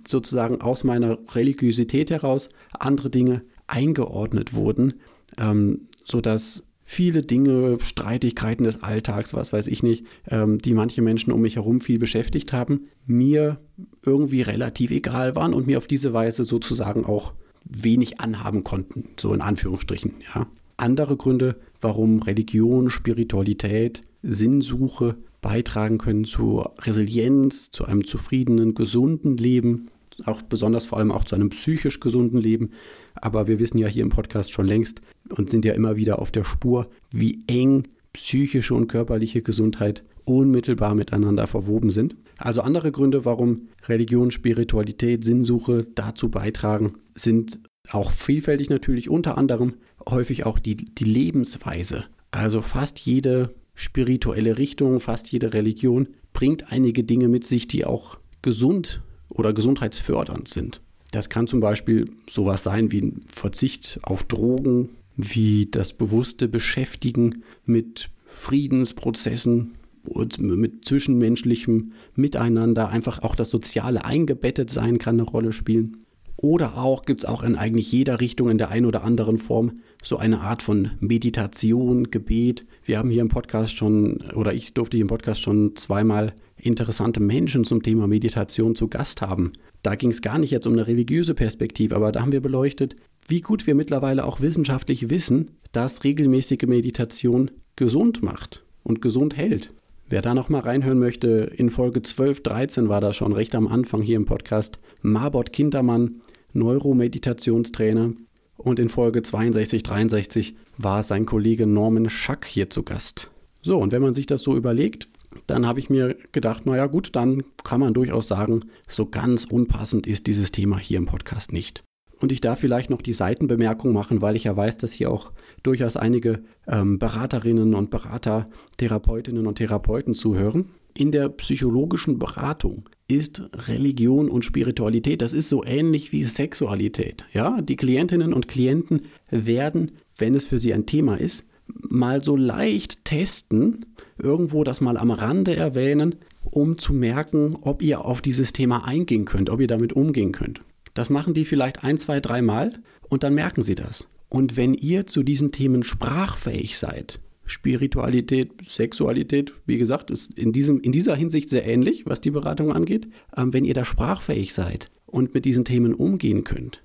sozusagen 0.07 0.62
aus 0.62 0.83
meiner 0.83 1.18
Religiosität 1.36 2.09
heraus 2.09 2.50
andere 2.79 3.09
Dinge 3.09 3.44
eingeordnet 3.68 4.53
wurden, 4.53 4.95
ähm, 5.38 5.88
sodass 6.03 6.63
viele 6.85 7.24
Dinge, 7.24 7.77
Streitigkeiten 7.80 8.63
des 8.63 8.83
Alltags, 8.83 9.33
was 9.33 9.53
weiß 9.53 9.68
ich 9.68 9.83
nicht, 9.83 10.06
ähm, 10.30 10.57
die 10.57 10.74
manche 10.74 11.01
Menschen 11.01 11.31
um 11.31 11.41
mich 11.41 11.56
herum 11.56 11.81
viel 11.81 12.00
beschäftigt 12.00 12.53
haben, 12.53 12.88
mir 13.06 13.59
irgendwie 14.06 14.41
relativ 14.41 14.91
egal 14.91 15.35
waren 15.35 15.53
und 15.53 15.68
mir 15.68 15.77
auf 15.77 15.88
diese 15.88 16.13
Weise 16.13 16.44
sozusagen 16.44 17.06
auch 17.06 17.33
wenig 17.65 18.19
anhaben 18.19 18.63
konnten, 18.63 19.09
so 19.19 19.33
in 19.33 19.41
Anführungsstrichen. 19.41 20.13
Ja. 20.35 20.47
Andere 20.77 21.15
Gründe, 21.15 21.56
warum 21.81 22.21
Religion, 22.21 22.89
Spiritualität, 22.89 24.03
Sinnsuche 24.21 25.18
beitragen 25.41 25.97
können 25.97 26.25
zur 26.25 26.74
Resilienz, 26.79 27.71
zu 27.71 27.86
einem 27.86 28.06
zufriedenen, 28.06 28.74
gesunden 28.74 29.38
Leben, 29.38 29.89
auch 30.25 30.41
besonders 30.41 30.86
vor 30.86 31.00
allem 31.00 31.12
auch 31.12 31.24
zu 31.24 31.36
einem 31.36 31.50
psychisch 31.50 32.00
gesunden 32.00 32.39
Leben. 32.39 32.71
Aber 33.15 33.47
wir 33.47 33.59
wissen 33.59 33.77
ja 33.77 33.88
hier 33.88 34.03
im 34.03 34.09
Podcast 34.09 34.51
schon 34.51 34.68
längst 34.68 35.01
und 35.35 35.50
sind 35.50 35.65
ja 35.65 35.74
immer 35.74 35.95
wieder 35.95 36.19
auf 36.19 36.31
der 36.31 36.44
Spur, 36.44 36.89
wie 37.12 37.44
eng 37.47 37.83
psychische 38.13 38.75
und 38.75 38.88
körperliche 38.88 39.41
Gesundheit 39.41 40.03
unmittelbar 40.25 40.95
miteinander 40.95 41.47
verwoben 41.47 41.89
sind. 41.89 42.15
Also 42.38 42.62
andere 42.62 42.91
Gründe, 42.91 43.25
warum 43.25 43.69
Religion, 43.88 44.31
Spiritualität, 44.31 45.24
Sinnsuche 45.24 45.85
dazu 45.95 46.30
beitragen, 46.30 46.95
sind 47.15 47.59
auch 47.89 48.12
vielfältig 48.12 48.69
natürlich, 48.69 49.09
unter 49.09 49.38
anderem 49.38 49.74
häufig 50.07 50.45
auch 50.45 50.59
die, 50.59 50.75
die 50.75 51.03
Lebensweise. 51.03 52.06
Also 52.31 52.62
fast 52.62 53.00
jede 53.00 53.53
spirituelle 53.75 54.57
Richtung, 54.57 55.00
fast 55.00 55.31
jede 55.31 55.53
Religion 55.53 56.07
bringt 56.31 56.71
einige 56.71 57.03
Dinge 57.03 57.27
mit 57.27 57.45
sich, 57.45 57.68
die 57.68 57.86
auch 57.86 58.18
gesund 58.41 59.01
oder 59.29 59.53
gesundheitsfördernd 59.53 60.47
sind. 60.47 60.81
Das 61.12 61.29
kann 61.29 61.47
zum 61.47 61.59
Beispiel 61.59 62.09
sowas 62.27 62.63
sein 62.63 62.91
wie 62.91 63.01
ein 63.01 63.21
Verzicht 63.27 64.00
auf 64.01 64.24
Drogen, 64.24 64.89
wie 65.15 65.68
das 65.69 65.94
bewusste 65.94 66.48
Beschäftigen 66.48 67.44
mit 67.65 68.10
Friedensprozessen, 68.25 69.75
und 70.06 70.39
mit 70.39 70.86
zwischenmenschlichem 70.86 71.94
Miteinander, 72.15 72.89
einfach 72.89 73.19
auch 73.24 73.36
das 73.36 73.50
Soziale 73.50 74.06
eingebettet 74.06 74.69
sein 74.69 74.98
kann 74.98 75.15
eine 75.15 75.24
Rolle 75.24 75.51
spielen. 75.51 75.98
Oder 76.36 76.77
auch 76.77 77.06
gibt 77.06 77.24
es 77.24 77.30
auch 77.30 77.42
in 77.42 77.56
eigentlich 77.56 77.89
jeder 77.92 78.19
Richtung 78.19 78.50
in 78.50 78.57
der 78.57 78.69
einen 78.69 78.86
oder 78.86 79.04
anderen 79.04 79.38
Form 79.38 79.80
so 80.04 80.18
eine 80.18 80.42
Art 80.42 80.62
von 80.62 80.92
Meditation, 81.00 82.12
Gebet. 82.12 82.65
Wir 82.83 82.98
haben 82.98 83.10
hier 83.10 83.21
im 83.21 83.30
Podcast 83.30 83.77
schon, 83.77 84.18
oder 84.36 84.54
ich 84.54 84.74
durfte 84.74 84.98
hier 84.98 85.04
im 85.04 85.07
Podcast 85.07 85.42
schon 85.42 85.77
zweimal 85.77 86.33
interessante 86.57 87.21
Menschen 87.21 87.63
zum 87.63 87.81
Thema 87.81 88.07
Meditation 88.07 88.75
zu 88.75 88.89
Gast 88.89 89.21
haben. 89.21 89.54
Da 89.83 89.95
ging 89.95 90.12
es 90.12 90.21
gar 90.21 90.38
nicht 90.38 90.51
jetzt 90.51 90.68
um 90.68 90.74
eine 90.74 90.88
religiöse 90.88 91.33
Perspektive, 91.33 91.95
aber 91.95 92.12
da 92.12 92.21
haben 92.21 92.33
wir 92.33 92.42
beleuchtet, 92.42 92.98
wie 93.27 93.41
gut 93.41 93.67
wir 93.67 93.75
mittlerweile 93.75 94.25
auch 94.25 94.41
wissenschaftlich 94.41 95.09
wissen, 95.09 95.51
dass 95.71 96.03
regelmäßige 96.03 96.63
Meditation 96.67 97.51
gesund 97.75 98.21
macht 98.21 98.63
und 98.83 99.01
gesund 99.01 99.35
hält. 99.35 99.73
Wer 100.09 100.21
da 100.21 100.33
noch 100.33 100.49
mal 100.49 100.59
reinhören 100.59 100.99
möchte, 100.99 101.51
in 101.55 101.69
Folge 101.69 102.01
12, 102.01 102.43
13 102.43 102.89
war 102.89 103.01
das 103.01 103.15
schon 103.15 103.33
recht 103.33 103.55
am 103.55 103.67
Anfang 103.67 104.01
hier 104.01 104.17
im 104.17 104.25
Podcast. 104.25 104.79
Marbot 105.01 105.53
Kindermann, 105.53 106.21
Neuromeditationstrainer. 106.53 108.13
Und 108.57 108.79
in 108.79 108.89
Folge 108.89 109.23
62, 109.23 109.81
63 109.81 110.55
war 110.77 111.01
sein 111.01 111.25
Kollege 111.25 111.65
Norman 111.65 112.09
Schack 112.09 112.45
hier 112.45 112.69
zu 112.69 112.83
Gast. 112.83 113.31
So, 113.61 113.79
und 113.79 113.91
wenn 113.91 114.01
man 114.01 114.13
sich 114.13 114.27
das 114.27 114.43
so 114.43 114.55
überlegt, 114.55 115.07
dann 115.47 115.65
habe 115.65 115.79
ich 115.79 115.89
mir 115.89 116.15
gedacht, 116.31 116.65
naja 116.65 116.85
gut, 116.85 117.15
dann 117.15 117.43
kann 117.63 117.79
man 117.79 117.93
durchaus 117.93 118.27
sagen, 118.27 118.65
so 118.87 119.07
ganz 119.07 119.45
unpassend 119.45 120.05
ist 120.05 120.27
dieses 120.27 120.51
Thema 120.51 120.77
hier 120.77 120.99
im 120.99 121.07
Podcast 121.07 121.51
nicht. 121.51 121.83
Und 122.23 122.31
ich 122.31 122.39
darf 122.39 122.59
vielleicht 122.61 122.89
noch 122.89 123.01
die 123.01 123.11
Seitenbemerkung 123.11 123.91
machen, 123.91 124.21
weil 124.21 124.37
ich 124.37 124.45
ja 124.45 124.55
weiß, 124.55 124.77
dass 124.77 124.93
hier 124.93 125.11
auch 125.11 125.33
durchaus 125.61 125.97
einige 125.97 126.41
ähm, 126.69 126.97
Beraterinnen 126.97 127.73
und 127.75 127.89
Berater, 127.89 128.47
Therapeutinnen 128.77 129.45
und 129.45 129.55
Therapeuten 129.55 130.13
zuhören. 130.13 130.69
In 130.97 131.11
der 131.11 131.27
psychologischen 131.27 132.19
Beratung 132.19 132.87
ist 133.09 133.43
Religion 133.67 134.29
und 134.29 134.45
Spiritualität, 134.45 135.21
das 135.21 135.33
ist 135.33 135.49
so 135.49 135.65
ähnlich 135.65 136.13
wie 136.13 136.23
Sexualität. 136.23 137.25
Ja, 137.33 137.59
die 137.59 137.75
Klientinnen 137.75 138.33
und 138.33 138.47
Klienten 138.47 139.01
werden, 139.29 139.91
wenn 140.17 140.33
es 140.33 140.45
für 140.45 140.59
sie 140.59 140.73
ein 140.73 140.85
Thema 140.85 141.19
ist, 141.19 141.45
mal 141.67 142.23
so 142.23 142.37
leicht 142.37 143.03
testen, 143.03 143.85
irgendwo 144.17 144.63
das 144.63 144.79
mal 144.79 144.95
am 144.95 145.11
Rande 145.11 145.57
erwähnen, 145.57 146.15
um 146.45 146.77
zu 146.77 146.93
merken, 146.93 147.57
ob 147.63 147.81
ihr 147.81 148.05
auf 148.05 148.21
dieses 148.21 148.53
Thema 148.53 148.88
eingehen 148.88 149.25
könnt, 149.25 149.50
ob 149.50 149.59
ihr 149.59 149.67
damit 149.67 149.91
umgehen 149.91 150.31
könnt. 150.31 150.62
Das 150.93 151.09
machen 151.09 151.33
die 151.33 151.45
vielleicht 151.45 151.83
ein, 151.83 151.97
zwei, 151.97 152.19
dreimal 152.19 152.73
und 153.09 153.23
dann 153.23 153.33
merken 153.33 153.62
sie 153.62 153.75
das. 153.75 154.07
Und 154.29 154.57
wenn 154.57 154.73
ihr 154.73 155.05
zu 155.05 155.23
diesen 155.23 155.51
Themen 155.51 155.83
sprachfähig 155.83 156.77
seid, 156.77 157.19
Spiritualität, 157.45 158.51
Sexualität, 158.63 159.53
wie 159.65 159.77
gesagt, 159.77 160.12
ist 160.12 160.38
in, 160.38 160.53
diesem, 160.53 160.79
in 160.79 160.91
dieser 160.91 161.15
Hinsicht 161.15 161.50
sehr 161.50 161.67
ähnlich, 161.67 162.05
was 162.05 162.21
die 162.21 162.31
Beratung 162.31 162.71
angeht. 162.71 163.07
Ähm, 163.35 163.53
wenn 163.53 163.65
ihr 163.65 163.73
da 163.73 163.85
sprachfähig 163.85 164.53
seid 164.53 164.89
und 165.05 165.33
mit 165.33 165.45
diesen 165.45 165.65
Themen 165.65 165.93
umgehen 165.93 166.43
könnt, 166.43 166.81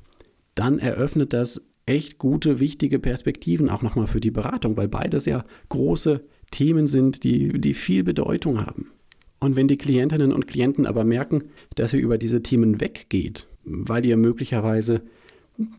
dann 0.55 0.79
eröffnet 0.79 1.33
das 1.33 1.63
echt 1.87 2.19
gute, 2.19 2.61
wichtige 2.61 2.99
Perspektiven 2.99 3.71
auch 3.71 3.83
nochmal 3.83 4.09
für 4.09 4.21
die 4.21 4.31
Beratung, 4.31 4.77
weil 4.77 4.89
beides 4.89 5.25
ja 5.25 5.45
große 5.69 6.23
Themen 6.51 6.87
sind, 6.87 7.25
die, 7.25 7.61
die 7.61 7.75
viel 7.75 8.03
Bedeutung 8.03 8.67
haben. 8.67 8.91
Und 9.41 9.55
wenn 9.57 9.69
die 9.69 9.79
Klientinnen 9.79 10.33
und 10.33 10.49
Klienten 10.49 10.85
aber 10.85 11.05
merken, 11.05 11.45
dass 11.77 11.95
ihr 11.95 12.01
über 12.01 12.19
diese 12.19 12.43
Themen 12.43 12.81
weggeht 12.81 13.47
weil 13.69 14.05
ihr 14.05 14.17
möglicherweise 14.17 15.03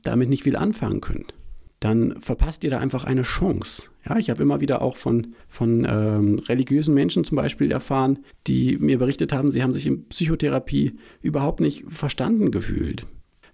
damit 0.04 0.30
nicht 0.30 0.44
viel 0.44 0.56
anfangen 0.56 1.02
könnt, 1.02 1.34
dann 1.80 2.20
verpasst 2.20 2.64
ihr 2.64 2.70
da 2.70 2.80
einfach 2.80 3.06
eine 3.06 3.22
Chance. 3.22 3.84
Ja, 4.08 4.18
ich 4.18 4.30
habe 4.30 4.44
immer 4.44 4.60
wieder 4.60 4.82
auch 4.82 4.98
von, 4.98 5.28
von 5.48 5.86
ähm, 5.90 6.40
religiösen 6.40 6.94
Menschen 6.94 7.24
zum 7.24 7.38
Beispiel 7.38 7.72
erfahren, 7.72 8.20
die 8.48 8.78
mir 8.78 8.98
berichtet 8.98 9.32
haben, 9.32 9.50
sie 9.50 9.64
haben 9.64 9.74
sich 9.74 9.86
in 9.86 10.06
Psychotherapie 10.06 10.94
überhaupt 11.22 11.62
nicht 11.62 11.86
verstanden 11.88 12.52
gefühlt, 12.52 13.06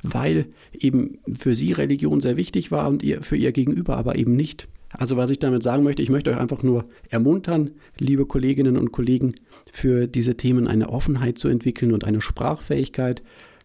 weil 0.01 0.47
eben 0.73 1.19
für 1.37 1.53
sie 1.53 1.71
Religion 1.71 2.19
sehr 2.19 2.37
wichtig 2.37 2.71
war 2.71 2.87
und 2.89 3.03
ihr, 3.03 3.21
für 3.21 3.37
ihr 3.37 3.51
Gegenüber 3.51 3.97
aber 3.97 4.15
eben 4.15 4.35
nicht. 4.35 4.67
Also 4.89 5.17
was 5.17 5.29
ich 5.29 5.39
damit 5.39 5.61
sagen 5.61 5.83
möchte, 5.83 6.01
ich 6.01 6.09
möchte 6.09 6.31
euch 6.31 6.37
einfach 6.37 6.63
nur 6.63 6.85
ermuntern, 7.09 7.71
liebe 7.99 8.25
Kolleginnen 8.25 8.77
und 8.77 8.91
Kollegen, 8.91 9.35
für 9.71 10.07
diese 10.07 10.37
Themen 10.37 10.67
eine 10.67 10.89
Offenheit 10.89 11.37
zu 11.37 11.47
entwickeln 11.47 11.91
und 11.91 12.05
eine 12.05 12.21
Sprachfähigkeit, 12.21 13.21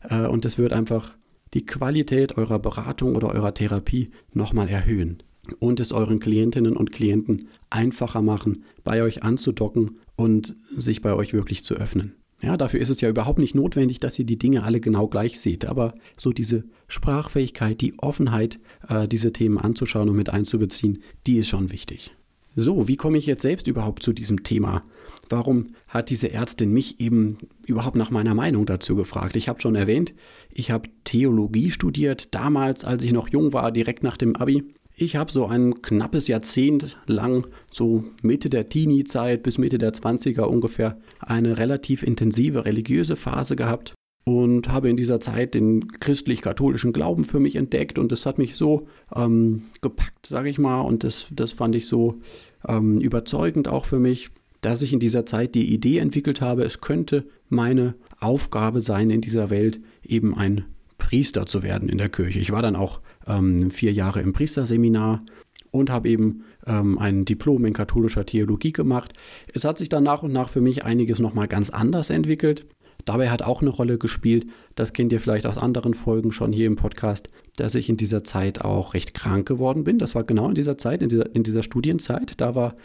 äh, 0.09 0.27
und 0.27 0.45
das 0.45 0.59
wird 0.59 0.73
einfach 0.73 1.17
die 1.55 1.67
Qualität 1.67 2.37
eurer 2.37 2.59
Beratung 2.59 3.17
oder 3.17 3.29
eurer 3.29 3.55
Therapie 3.55 4.11
nochmal 4.33 4.69
erhöhen 4.69 5.23
und 5.59 5.81
es 5.81 5.93
euren 5.93 6.21
Klientinnen 6.21 6.77
und 6.77 6.93
Klienten 6.93 7.49
einfacher 7.71 8.23
machen, 8.23 8.65
bei 8.85 9.03
euch 9.03 9.23
anzudocken 9.23 9.99
und 10.17 10.55
sich 10.77 11.03
bei 11.03 11.15
euch 11.15 11.33
wirklich 11.33 11.65
zu 11.65 11.75
öffnen. 11.75 12.15
Ja, 12.43 12.57
dafür 12.57 12.81
ist 12.81 12.89
es 12.89 13.01
ja 13.01 13.09
überhaupt 13.09 13.39
nicht 13.39 13.55
notwendig, 13.55 14.01
dass 14.01 14.19
ihr 14.19 14.25
die 14.25 14.39
Dinge 14.39 14.63
alle 14.63 14.81
genau 14.81 15.09
gleich 15.09 15.39
seht, 15.41 15.67
aber 15.67 15.95
so 16.17 16.33
diese 16.33 16.65
Sprachfähigkeit, 16.89 17.81
die 17.81 17.99
Offenheit, 17.99 18.59
äh, 18.89 19.07
diese 19.07 19.33
Themen 19.33 19.59
anzuschauen 19.59 20.09
und 20.09 20.17
mit 20.17 20.31
einzubeziehen, 20.31 21.03
die 21.27 21.37
ist 21.37 21.49
schon 21.49 21.71
wichtig. 21.71 22.13
So, 22.57 22.89
wie 22.89 22.97
komme 22.97 23.17
ich 23.17 23.27
jetzt 23.27 23.43
selbst 23.43 23.69
überhaupt 23.69 24.03
zu 24.03 24.13
diesem 24.13 24.43
Thema? 24.43 24.83
Warum 25.29 25.69
hat 25.87 26.11
diese 26.11 26.33
Ärztin 26.33 26.73
mich 26.73 26.99
eben 26.99 27.39
überhaupt 27.65 27.97
nach 27.97 28.11
meiner 28.11 28.35
Meinung 28.35 28.67
dazu 28.67 28.97
gefragt? 28.97 29.37
Ich 29.37 29.49
habe 29.49 29.61
schon 29.61 29.77
erwähnt, 29.77 30.15
ich 30.53 30.73
habe 30.73 30.89
Theologie 31.05 31.71
studiert, 31.71 32.35
damals, 32.35 32.85
als 32.85 33.05
ich 33.05 33.13
noch 33.13 33.29
jung 33.29 33.53
war, 33.53 33.71
direkt 33.71 34.03
nach 34.03 34.17
dem 34.17 34.35
ABI. 34.35 34.65
Ich 34.97 35.15
habe 35.17 35.31
so 35.31 35.47
ein 35.47 35.81
knappes 35.81 36.27
Jahrzehnt 36.27 36.99
lang, 37.07 37.47
so 37.71 38.05
Mitte 38.23 38.51
der 38.51 38.69
Teenie-Zeit 38.69 39.45
bis 39.45 39.57
Mitte 39.57 39.79
der 39.79 39.93
20er 39.93 40.43
ungefähr, 40.43 40.99
eine 41.21 41.57
relativ 41.57 42.03
intensive 42.03 42.65
religiöse 42.65 43.15
Phase 43.15 43.55
gehabt 43.55 43.95
und 44.25 44.69
habe 44.69 44.89
in 44.89 44.97
dieser 44.97 45.21
Zeit 45.21 45.55
den 45.55 45.89
christlich-katholischen 46.01 46.93
Glauben 46.93 47.25
für 47.25 47.41
mich 47.41 47.57
entdeckt 47.57 47.99
und 47.99 48.13
das 48.13 48.27
hat 48.27 48.39
mich 48.39 48.55
so 48.55 48.87
ähm, 49.15 49.63
gepackt, 49.81 50.27
sage 50.27 50.49
ich 50.49 50.59
mal, 50.59 50.81
und 50.81 51.05
das, 51.05 51.27
das 51.31 51.53
fand 51.53 51.75
ich 51.75 51.87
so 51.87 52.21
ähm, 52.69 52.99
überzeugend 52.99 53.69
auch 53.69 53.85
für 53.85 53.99
mich, 53.99 54.29
dass 54.61 54.83
ich 54.83 54.93
in 54.93 55.01
dieser 55.01 55.25
Zeit 55.25 55.55
die 55.55 55.73
Idee 55.73 55.99
entwickelt 55.99 56.41
habe, 56.41 56.65
es 56.65 56.81
könnte 56.81 57.25
meine 57.49 57.95
Aufgabe 58.21 58.81
sein, 58.83 59.11
in 59.11 59.23
dieser 59.23 59.51
Welt 59.51 59.81
eben 60.05 60.37
ein 60.37 60.65
Priester 60.99 61.47
zu 61.47 61.63
werden 61.63 61.89
in 61.89 61.99
der 61.99 62.11
Kirche. 62.11 62.39
Ich 62.39 62.53
war 62.53 62.63
dann 62.63 62.77
auch 62.77 63.01
ähm, 63.27 63.71
vier 63.71 63.93
Jahre 63.93 64.21
im 64.21 64.35
Priesterseminar 64.35 65.25
und 65.71 65.91
habe 65.91 66.09
eben 66.09 66.45
ähm, 66.67 66.99
ein 66.99 67.25
Diplom 67.25 67.65
in 67.65 67.73
katholischer 67.73 68.27
Theologie 68.27 68.73
gemacht. 68.73 69.15
Es 69.55 69.65
hat 69.65 69.79
sich 69.79 69.89
dann 69.89 70.05
nach 70.05 70.23
und 70.23 70.33
nach 70.33 70.51
für 70.51 70.61
mich 70.61 70.85
einiges 70.85 71.19
nochmal 71.19 71.49
ganz 71.49 71.71
anders 71.71 72.11
entwickelt. 72.11 72.67
Dabei 73.05 73.31
hat 73.31 73.43
auch 73.43 73.61
eine 73.61 73.71
Rolle 73.71 73.99
gespielt, 73.99 74.47
das 74.75 74.93
kennt 74.93 75.13
ihr 75.13 75.21
vielleicht 75.21 75.47
aus 75.47 75.59
anderen 75.59 75.95
Folgen 75.95 76.33
schon 76.33 76.53
hier 76.53 76.67
im 76.67 76.77
Podcast, 76.77 77.31
dass 77.57 77.75
ich 77.75 77.89
in 77.89 77.97
dieser 77.97 78.23
Zeit 78.23 78.63
auch 78.63 78.95
recht 78.95 79.15
krank 79.15 79.47
geworden 79.47 79.85
bin. 79.85 79.99
Das 79.99 80.15
war 80.15 80.25
genau 80.25 80.49
in 80.49 80.55
dieser 80.55 80.79
Zeit, 80.79 81.03
in 81.03 81.09
dieser, 81.09 81.35
in 81.35 81.43
dieser 81.43 81.63
Studienzeit. 81.63 82.41
Da 82.41 82.55
war 82.55 82.77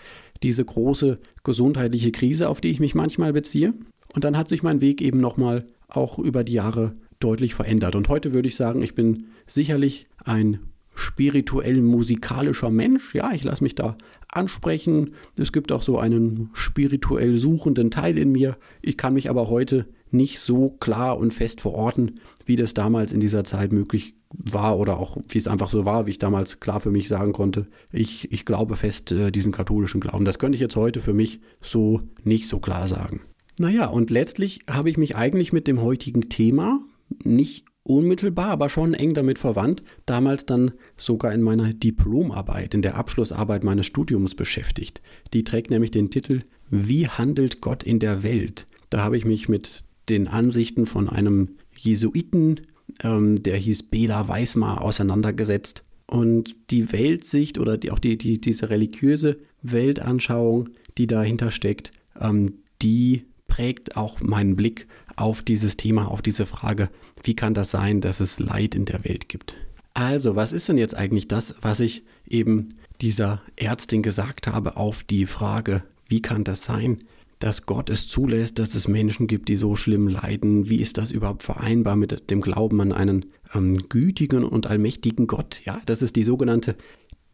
diese 0.43 0.65
große 0.65 1.19
gesundheitliche 1.43 2.11
Krise, 2.11 2.49
auf 2.49 2.61
die 2.61 2.71
ich 2.71 2.79
mich 2.79 2.95
manchmal 2.95 3.33
beziehe. 3.33 3.73
Und 4.13 4.23
dann 4.23 4.37
hat 4.37 4.47
sich 4.47 4.63
mein 4.63 4.81
Weg 4.81 5.01
eben 5.01 5.19
nochmal 5.19 5.65
auch 5.87 6.19
über 6.19 6.43
die 6.43 6.53
Jahre 6.53 6.93
deutlich 7.19 7.53
verändert. 7.53 7.95
Und 7.95 8.09
heute 8.09 8.33
würde 8.33 8.47
ich 8.47 8.55
sagen, 8.55 8.81
ich 8.81 8.95
bin 8.95 9.27
sicherlich 9.47 10.07
ein 10.23 10.59
spirituell 10.95 11.81
musikalischer 11.81 12.71
Mensch. 12.71 13.13
Ja, 13.13 13.31
ich 13.33 13.43
lasse 13.43 13.63
mich 13.63 13.75
da 13.75 13.97
ansprechen. 14.29 15.11
Es 15.37 15.51
gibt 15.51 15.71
auch 15.71 15.81
so 15.81 15.99
einen 15.99 16.49
spirituell 16.53 17.37
suchenden 17.37 17.91
Teil 17.91 18.17
in 18.17 18.31
mir. 18.31 18.57
Ich 18.81 18.97
kann 18.97 19.13
mich 19.13 19.29
aber 19.29 19.49
heute 19.49 19.85
nicht 20.15 20.39
so 20.39 20.69
klar 20.69 21.17
und 21.17 21.33
fest 21.33 21.61
verorten, 21.61 22.19
wie 22.45 22.55
das 22.55 22.73
damals 22.73 23.11
in 23.11 23.19
dieser 23.19 23.43
Zeit 23.43 23.71
möglich 23.71 24.15
war 24.29 24.77
oder 24.77 24.97
auch 24.97 25.17
wie 25.29 25.37
es 25.37 25.47
einfach 25.47 25.69
so 25.69 25.85
war, 25.85 26.05
wie 26.05 26.11
ich 26.11 26.19
damals 26.19 26.59
klar 26.59 26.79
für 26.79 26.91
mich 26.91 27.07
sagen 27.07 27.33
konnte. 27.33 27.67
Ich, 27.91 28.31
ich 28.31 28.45
glaube 28.45 28.75
fest 28.75 29.11
äh, 29.11 29.31
diesen 29.31 29.51
katholischen 29.51 30.01
Glauben. 30.01 30.25
Das 30.25 30.39
könnte 30.39 30.55
ich 30.55 30.61
jetzt 30.61 30.75
heute 30.75 30.99
für 30.99 31.13
mich 31.13 31.39
so 31.61 32.01
nicht 32.23 32.47
so 32.47 32.59
klar 32.59 32.87
sagen. 32.87 33.21
Naja, 33.57 33.87
und 33.87 34.09
letztlich 34.09 34.59
habe 34.69 34.89
ich 34.89 34.97
mich 34.97 35.15
eigentlich 35.15 35.53
mit 35.53 35.67
dem 35.67 35.81
heutigen 35.81 36.29
Thema 36.29 36.79
nicht 37.23 37.65
unmittelbar, 37.83 38.49
aber 38.49 38.67
schon 38.67 38.93
eng 38.93 39.13
damit 39.13 39.39
verwandt, 39.39 39.83
damals 40.05 40.45
dann 40.45 40.71
sogar 40.97 41.33
in 41.33 41.41
meiner 41.41 41.71
Diplomarbeit, 41.71 42.73
in 42.73 42.81
der 42.81 42.95
Abschlussarbeit 42.97 43.63
meines 43.63 43.85
Studiums 43.85 44.35
beschäftigt. 44.35 45.01
Die 45.33 45.43
trägt 45.43 45.69
nämlich 45.69 45.91
den 45.91 46.09
Titel 46.09 46.41
Wie 46.69 47.07
handelt 47.07 47.61
Gott 47.61 47.83
in 47.83 47.99
der 47.99 48.23
Welt? 48.23 48.65
Da 48.89 49.03
habe 49.03 49.17
ich 49.17 49.25
mich 49.25 49.47
mit 49.49 49.84
den 50.09 50.27
Ansichten 50.27 50.85
von 50.85 51.09
einem 51.09 51.49
Jesuiten, 51.77 52.61
ähm, 53.03 53.35
der 53.35 53.57
hieß 53.57 53.83
Bela 53.83 54.27
Weismar, 54.27 54.81
auseinandergesetzt. 54.81 55.83
Und 56.07 56.55
die 56.69 56.91
Weltsicht 56.91 57.57
oder 57.57 57.77
die, 57.77 57.91
auch 57.91 57.99
die, 57.99 58.17
die, 58.17 58.39
diese 58.39 58.69
religiöse 58.69 59.37
Weltanschauung, 59.63 60.69
die 60.97 61.07
dahinter 61.07 61.49
steckt, 61.49 61.91
ähm, 62.19 62.59
die 62.81 63.25
prägt 63.47 63.97
auch 63.97 64.21
meinen 64.21 64.55
Blick 64.55 64.87
auf 65.15 65.41
dieses 65.41 65.77
Thema, 65.77 66.07
auf 66.07 66.21
diese 66.21 66.45
Frage, 66.45 66.89
wie 67.23 67.35
kann 67.35 67.53
das 67.53 67.71
sein, 67.71 68.01
dass 68.01 68.19
es 68.19 68.39
Leid 68.39 68.75
in 68.75 68.85
der 68.85 69.03
Welt 69.03 69.29
gibt. 69.29 69.55
Also, 69.93 70.35
was 70.35 70.51
ist 70.51 70.67
denn 70.67 70.77
jetzt 70.77 70.95
eigentlich 70.95 71.27
das, 71.27 71.55
was 71.61 71.79
ich 71.79 72.03
eben 72.27 72.69
dieser 73.01 73.41
Ärztin 73.55 74.03
gesagt 74.03 74.47
habe 74.47 74.77
auf 74.77 75.03
die 75.03 75.25
Frage, 75.25 75.83
wie 76.07 76.21
kann 76.21 76.43
das 76.43 76.63
sein, 76.63 76.99
dass 77.39 77.63
Gott 77.63 77.89
es 77.89 78.07
zulässt, 78.07 78.59
dass 78.59 78.75
es 78.75 78.87
Menschen 78.87 79.27
gibt, 79.27 79.49
die 79.49 79.57
so 79.57 79.75
schlimm 79.75 80.07
leiden? 80.07 80.69
Wie 80.69 80.81
ist 80.81 80.97
das 80.97 81.11
überhaupt 81.11 81.43
vereinbar 81.43 81.95
mit 81.95 82.29
dem 82.29 82.41
Glauben 82.41 82.81
an 82.81 82.91
einen 82.91 83.25
ähm, 83.53 83.89
gütigen 83.89 84.43
und 84.43 84.67
allmächtigen 84.67 85.27
Gott? 85.27 85.61
Ja, 85.65 85.81
das 85.85 86.01
ist 86.01 86.15
die 86.15 86.23
sogenannte 86.23 86.75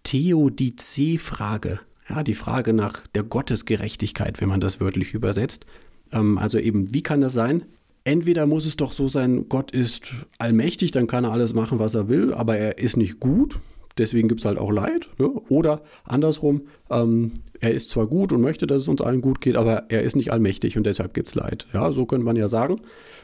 Theodizee-Frage. 0.03 1.79
Ja, 2.09 2.23
die 2.23 2.35
Frage 2.35 2.73
nach 2.73 3.05
der 3.07 3.23
Gottesgerechtigkeit, 3.23 4.41
wenn 4.41 4.49
man 4.49 4.59
das 4.59 4.79
wörtlich 4.79 5.13
übersetzt. 5.13 5.65
Ähm, 6.11 6.37
also 6.37 6.57
eben, 6.57 6.93
wie 6.93 7.03
kann 7.03 7.21
das 7.21 7.33
sein? 7.33 7.65
Entweder 8.03 8.47
muss 8.47 8.65
es 8.65 8.77
doch 8.77 8.93
so 8.93 9.07
sein, 9.07 9.47
Gott 9.47 9.71
ist 9.71 10.13
allmächtig, 10.39 10.91
dann 10.91 11.05
kann 11.05 11.23
er 11.23 11.31
alles 11.31 11.53
machen, 11.53 11.77
was 11.77 11.93
er 11.93 12.09
will, 12.09 12.33
aber 12.33 12.57
er 12.57 12.79
ist 12.79 12.97
nicht 12.97 13.19
gut, 13.19 13.59
deswegen 13.97 14.27
gibt 14.27 14.41
es 14.41 14.45
halt 14.45 14.57
auch 14.57 14.71
Leid. 14.71 15.09
Ne? 15.17 15.27
Oder 15.49 15.81
andersrum, 16.03 16.63
ähm, 16.89 17.33
er 17.59 17.71
ist 17.71 17.89
zwar 17.89 18.07
gut 18.07 18.33
und 18.33 18.41
möchte, 18.41 18.67
dass 18.67 18.81
es 18.81 18.87
uns 18.87 19.01
allen 19.01 19.21
gut 19.21 19.41
geht, 19.41 19.55
aber 19.55 19.85
er 19.89 20.01
ist 20.01 20.15
nicht 20.15 20.31
allmächtig 20.31 20.77
und 20.77 20.85
deshalb 20.85 21.13
gibt 21.13 21.27
es 21.27 21.35
Leid. 21.35 21.67
Ja, 21.73 21.91
so 21.91 22.05
könnte 22.05 22.25
man 22.25 22.35
ja 22.35 22.47
sagen. 22.47 22.81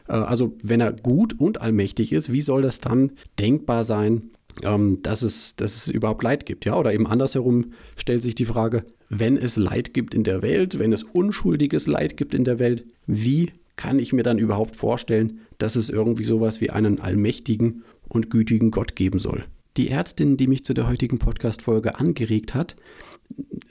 Äh, 0.07 0.13
also 0.13 0.55
wenn 0.63 0.81
er 0.81 0.93
gut 0.93 1.39
und 1.39 1.61
allmächtig 1.61 2.13
ist, 2.13 2.31
wie 2.31 2.41
soll 2.41 2.61
das 2.61 2.79
dann 2.79 3.11
denkbar 3.39 3.83
sein, 3.83 4.29
ähm, 4.63 4.99
dass, 5.01 5.21
es, 5.21 5.55
dass 5.55 5.75
es 5.75 5.87
überhaupt 5.87 6.23
Leid 6.23 6.45
gibt? 6.45 6.65
Ja, 6.65 6.77
oder 6.77 6.93
eben 6.93 7.07
andersherum 7.07 7.73
stellt 7.95 8.21
sich 8.21 8.35
die 8.35 8.45
Frage, 8.45 8.85
wenn 9.09 9.37
es 9.37 9.55
Leid 9.55 9.93
gibt 9.93 10.13
in 10.13 10.23
der 10.23 10.41
Welt, 10.41 10.79
wenn 10.79 10.93
es 10.93 11.03
unschuldiges 11.03 11.87
Leid 11.87 12.17
gibt 12.17 12.33
in 12.33 12.43
der 12.43 12.59
Welt, 12.59 12.85
wie 13.05 13.51
kann 13.75 13.99
ich 13.99 14.11
mir 14.11 14.23
dann 14.23 14.39
überhaupt 14.39 14.75
vorstellen, 14.75 15.41
dass 15.59 15.75
es 15.75 15.89
irgendwie 15.89 16.25
sowas 16.25 16.61
wie 16.61 16.71
einen 16.71 16.99
allmächtigen 16.99 17.83
und 18.07 18.29
gütigen 18.29 18.71
Gott 18.71 18.95
geben 18.95 19.19
soll? 19.19 19.45
Die 19.77 19.89
Ärztin, 19.89 20.37
die 20.37 20.47
mich 20.47 20.65
zu 20.65 20.73
der 20.73 20.87
heutigen 20.87 21.19
Podcast-Folge 21.19 21.99
angeregt 21.99 22.55
hat, 22.55 22.75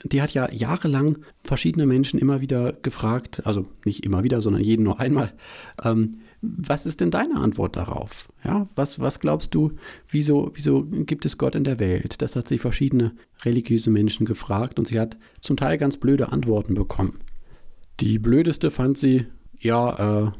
die 0.03 0.21
hat 0.21 0.33
ja 0.33 0.49
jahrelang 0.51 1.17
verschiedene 1.43 1.85
Menschen 1.85 2.19
immer 2.19 2.39
wieder 2.39 2.73
gefragt, 2.73 3.45
also 3.45 3.65
nicht 3.83 4.05
immer 4.05 4.23
wieder, 4.23 4.41
sondern 4.41 4.63
jeden 4.63 4.83
nur 4.83 4.99
einmal, 5.01 5.33
ähm, 5.83 6.19
was 6.41 6.85
ist 6.85 7.01
denn 7.01 7.11
deine 7.11 7.35
Antwort 7.35 7.75
darauf? 7.75 8.31
Ja, 8.45 8.67
was, 8.75 8.99
was 8.99 9.19
glaubst 9.19 9.53
du, 9.53 9.73
wieso, 10.07 10.51
wieso 10.53 10.85
gibt 10.85 11.25
es 11.25 11.37
Gott 11.37 11.55
in 11.55 11.63
der 11.63 11.79
Welt? 11.79 12.21
Das 12.21 12.35
hat 12.35 12.47
sich 12.47 12.61
verschiedene 12.61 13.13
religiöse 13.43 13.89
Menschen 13.89 14.25
gefragt 14.25 14.79
und 14.79 14.87
sie 14.87 14.99
hat 14.99 15.17
zum 15.41 15.57
Teil 15.57 15.77
ganz 15.77 15.97
blöde 15.97 16.31
Antworten 16.31 16.75
bekommen. 16.75 17.19
Die 17.99 18.19
blödeste 18.19 18.71
fand 18.71 18.97
sie, 18.97 19.25
ja, 19.59 20.27
äh, 20.27 20.31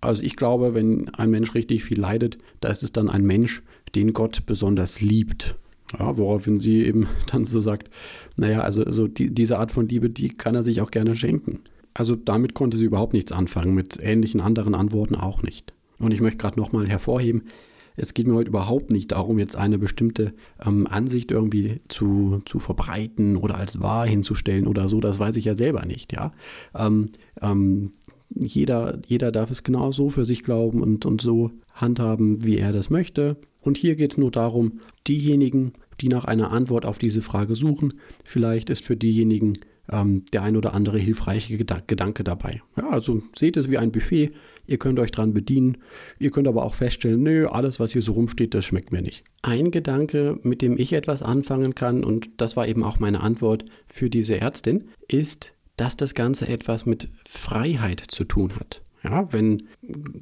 also 0.00 0.22
ich 0.22 0.36
glaube, 0.36 0.74
wenn 0.74 1.08
ein 1.14 1.30
Mensch 1.30 1.54
richtig 1.54 1.82
viel 1.82 1.98
leidet, 1.98 2.38
da 2.60 2.68
ist 2.68 2.82
es 2.82 2.92
dann 2.92 3.08
ein 3.08 3.24
Mensch, 3.24 3.62
den 3.96 4.12
Gott 4.12 4.46
besonders 4.46 5.00
liebt. 5.00 5.56
Ja, 5.98 6.16
woraufhin 6.16 6.60
sie 6.60 6.84
eben 6.84 7.06
dann 7.32 7.44
so 7.44 7.60
sagt, 7.60 7.90
naja, 8.36 8.60
also, 8.60 8.84
also 8.84 9.08
die, 9.08 9.32
diese 9.32 9.58
Art 9.58 9.72
von 9.72 9.88
Liebe, 9.88 10.10
die 10.10 10.28
kann 10.28 10.54
er 10.54 10.62
sich 10.62 10.80
auch 10.80 10.90
gerne 10.90 11.14
schenken. 11.14 11.60
Also 11.94 12.14
damit 12.14 12.54
konnte 12.54 12.76
sie 12.76 12.84
überhaupt 12.84 13.14
nichts 13.14 13.32
anfangen, 13.32 13.74
mit 13.74 13.98
ähnlichen 14.00 14.40
anderen 14.40 14.74
Antworten 14.74 15.14
auch 15.14 15.42
nicht. 15.42 15.72
Und 15.98 16.12
ich 16.12 16.20
möchte 16.20 16.38
gerade 16.38 16.60
nochmal 16.60 16.86
hervorheben, 16.86 17.44
es 17.96 18.12
geht 18.12 18.26
mir 18.26 18.34
heute 18.34 18.50
überhaupt 18.50 18.92
nicht 18.92 19.12
darum, 19.12 19.38
jetzt 19.38 19.56
eine 19.56 19.78
bestimmte 19.78 20.34
ähm, 20.64 20.86
Ansicht 20.86 21.30
irgendwie 21.30 21.80
zu, 21.88 22.42
zu 22.44 22.58
verbreiten 22.58 23.36
oder 23.36 23.56
als 23.56 23.80
wahr 23.80 24.06
hinzustellen 24.06 24.66
oder 24.66 24.90
so. 24.90 25.00
Das 25.00 25.18
weiß 25.18 25.36
ich 25.36 25.46
ja 25.46 25.54
selber 25.54 25.86
nicht, 25.86 26.12
ja. 26.12 26.32
Ähm, 26.74 27.10
ähm, 27.40 27.92
jeder, 28.34 28.98
jeder 29.06 29.32
darf 29.32 29.50
es 29.50 29.62
genau 29.62 29.92
so 29.92 30.10
für 30.10 30.24
sich 30.24 30.42
glauben 30.42 30.82
und, 30.82 31.06
und 31.06 31.20
so 31.20 31.50
handhaben, 31.72 32.44
wie 32.44 32.58
er 32.58 32.72
das 32.72 32.90
möchte. 32.90 33.36
Und 33.60 33.76
hier 33.76 33.96
geht 33.96 34.12
es 34.12 34.18
nur 34.18 34.30
darum, 34.30 34.80
diejenigen, 35.06 35.72
die 36.00 36.08
nach 36.08 36.24
einer 36.24 36.50
Antwort 36.50 36.86
auf 36.86 36.98
diese 36.98 37.22
Frage 37.22 37.54
suchen, 37.54 37.94
vielleicht 38.24 38.70
ist 38.70 38.84
für 38.84 38.96
diejenigen 38.96 39.54
ähm, 39.90 40.24
der 40.32 40.42
ein 40.42 40.56
oder 40.56 40.74
andere 40.74 40.98
hilfreiche 40.98 41.56
Gedanke 41.56 42.24
dabei. 42.24 42.62
Ja, 42.76 42.90
also 42.90 43.22
seht 43.34 43.56
es 43.56 43.70
wie 43.70 43.78
ein 43.78 43.92
Buffet, 43.92 44.32
ihr 44.66 44.78
könnt 44.78 44.98
euch 44.98 45.10
dran 45.10 45.32
bedienen, 45.32 45.78
ihr 46.18 46.30
könnt 46.30 46.48
aber 46.48 46.64
auch 46.64 46.74
feststellen, 46.74 47.22
nö, 47.22 47.46
alles, 47.46 47.80
was 47.80 47.92
hier 47.92 48.02
so 48.02 48.12
rumsteht, 48.12 48.54
das 48.54 48.64
schmeckt 48.64 48.92
mir 48.92 49.02
nicht. 49.02 49.24
Ein 49.42 49.70
Gedanke, 49.70 50.38
mit 50.42 50.62
dem 50.62 50.76
ich 50.76 50.92
etwas 50.92 51.22
anfangen 51.22 51.74
kann, 51.74 52.04
und 52.04 52.30
das 52.36 52.56
war 52.56 52.66
eben 52.66 52.82
auch 52.82 52.98
meine 52.98 53.20
Antwort 53.20 53.64
für 53.86 54.10
diese 54.10 54.40
Ärztin, 54.40 54.88
ist, 55.08 55.52
dass 55.76 55.96
das 55.96 56.14
Ganze 56.14 56.48
etwas 56.48 56.86
mit 56.86 57.08
Freiheit 57.26 58.02
zu 58.08 58.24
tun 58.24 58.56
hat. 58.56 58.82
Ja, 59.02 59.32
wenn 59.32 59.68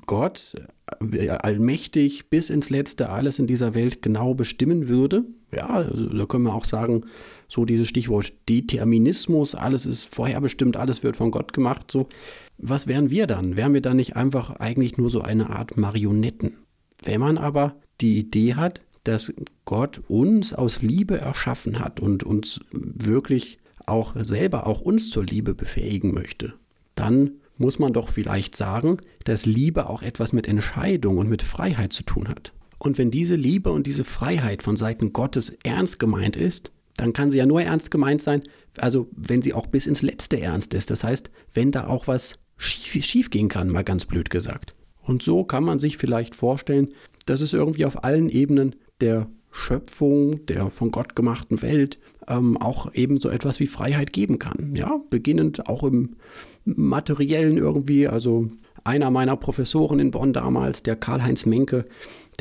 Gott 0.07 0.57
äh, 1.01 1.31
allmächtig 1.31 2.29
bis 2.29 2.51
ins 2.51 2.71
Letzte 2.71 3.09
alles 3.09 3.39
in 3.39 3.47
dieser 3.47 3.75
Welt 3.75 4.03
genau 4.03 4.35
bestimmen 4.35 4.89
würde, 4.89 5.25
ja, 5.55 5.69
also 5.69 6.07
da 6.09 6.27
können 6.27 6.45
wir 6.45 6.55
auch 6.55 6.65
sagen, 6.65 7.05
so 7.49 7.65
dieses 7.65 7.89
Stichwort 7.89 8.33
Determinismus, 8.49 9.55
alles 9.55 9.87
ist 9.87 10.15
vorherbestimmt, 10.15 10.77
alles 10.77 11.03
wird 11.03 11.17
von 11.17 11.31
Gott 11.31 11.53
gemacht, 11.53 11.91
so. 11.91 12.09
Was 12.57 12.87
wären 12.87 13.11
wir 13.11 13.27
dann? 13.27 13.57
Wären 13.57 13.75
wir 13.75 13.81
dann 13.81 13.97
nicht 13.97 14.15
einfach 14.15 14.51
eigentlich 14.57 14.97
nur 14.97 15.11
so 15.11 15.23
eine 15.23 15.51
Art 15.51 15.77
Marionetten? 15.77 16.59
Wenn 17.03 17.21
man 17.21 17.37
aber 17.37 17.77
die 18.01 18.19
Idee 18.19 18.55
hat, 18.55 18.81
dass 19.03 19.33
Gott 19.65 20.03
uns 20.09 20.53
aus 20.53 20.81
Liebe 20.81 21.19
erschaffen 21.19 21.81
hat 21.81 22.01
und 22.01 22.23
uns 22.23 22.61
wirklich 22.71 23.59
auch 23.87 24.15
selber 24.17 24.67
auch 24.67 24.81
uns 24.81 25.11
zur 25.11 25.25
Liebe 25.25 25.55
befähigen 25.55 26.13
möchte, 26.13 26.55
dann 26.95 27.33
muss 27.57 27.79
man 27.79 27.93
doch 27.93 28.09
vielleicht 28.09 28.57
sagen, 28.57 28.99
dass 29.25 29.47
Liebe 29.47 29.89
auch 29.89 30.03
etwas 30.03 30.33
mit 30.33 30.49
Entscheidung 30.49 31.19
und 31.19 31.29
mit 31.29 31.43
Freiheit 31.43 31.93
zu 31.93 32.03
tun 32.03 32.29
hat. 32.29 32.53
Und 32.79 32.99
wenn 32.99 33.11
diese 33.11 33.37
Liebe 33.37 33.71
und 33.71 33.87
diese 33.87 34.05
Freiheit 34.05 34.63
von 34.63 34.77
Seiten 34.77 35.13
Gottes 35.13 35.53
ernst 35.63 35.99
gemeint 35.99 36.37
ist, 36.37 36.73
dann 36.97 37.13
kann 37.13 37.31
sie 37.31 37.39
ja 37.39 37.47
nur 37.47 37.63
ernst 37.63 37.91
gemeint 37.91 38.23
sein, 38.23 38.43
also 38.79 39.09
wenn 39.17 39.43
sie 39.43 39.53
auch 39.53 39.67
bis 39.67 39.87
ins 39.87 40.03
Letzte 40.03 40.41
ernst 40.41 40.75
ist. 40.75 40.91
Das 40.91 41.03
heißt, 41.03 41.31
wenn 41.53 41.73
da 41.73 41.87
auch 41.87 42.07
was 42.07 42.39
schief, 42.57 43.05
schief 43.05 43.31
gehen 43.31 43.49
kann, 43.49 43.69
mal 43.69 43.85
ganz 43.85 44.05
blöd 44.05 44.31
gesagt. 44.31 44.75
Und 45.01 45.23
so 45.23 45.45
kann 45.45 45.65
man 45.65 45.79
sich 45.79 45.97
vielleicht 45.97 46.35
vorstellen, 46.35 46.89
dass 47.27 47.41
es 47.41 47.53
irgendwie 47.53 47.85
auf 47.85 48.05
allen 48.05 48.29
Ebenen 48.29 48.77
der 49.01 49.29
Schöpfung, 49.57 50.45
der 50.47 50.69
von 50.69 50.91
Gott 50.91 51.15
gemachten 51.15 51.63
Welt, 51.63 52.01
ähm, 52.27 52.57
auch 52.57 52.93
eben 52.93 53.19
so 53.19 53.29
etwas 53.29 53.61
wie 53.61 53.69
Freiheit 53.69 54.13
geben 54.13 54.41
kann. 54.41 54.75
Ja, 54.75 55.01
beginnend 55.11 55.69
auch 55.69 55.85
im 55.85 56.17
materiellen 56.65 57.57
irgendwie. 57.57 58.09
Also 58.09 58.51
einer 58.83 59.13
meiner 59.13 59.37
Professoren 59.37 60.01
in 60.01 60.11
Bonn 60.11 60.33
damals, 60.33 60.83
der 60.83 60.97
Karl-Heinz 60.97 61.47
Menke, 61.47 61.87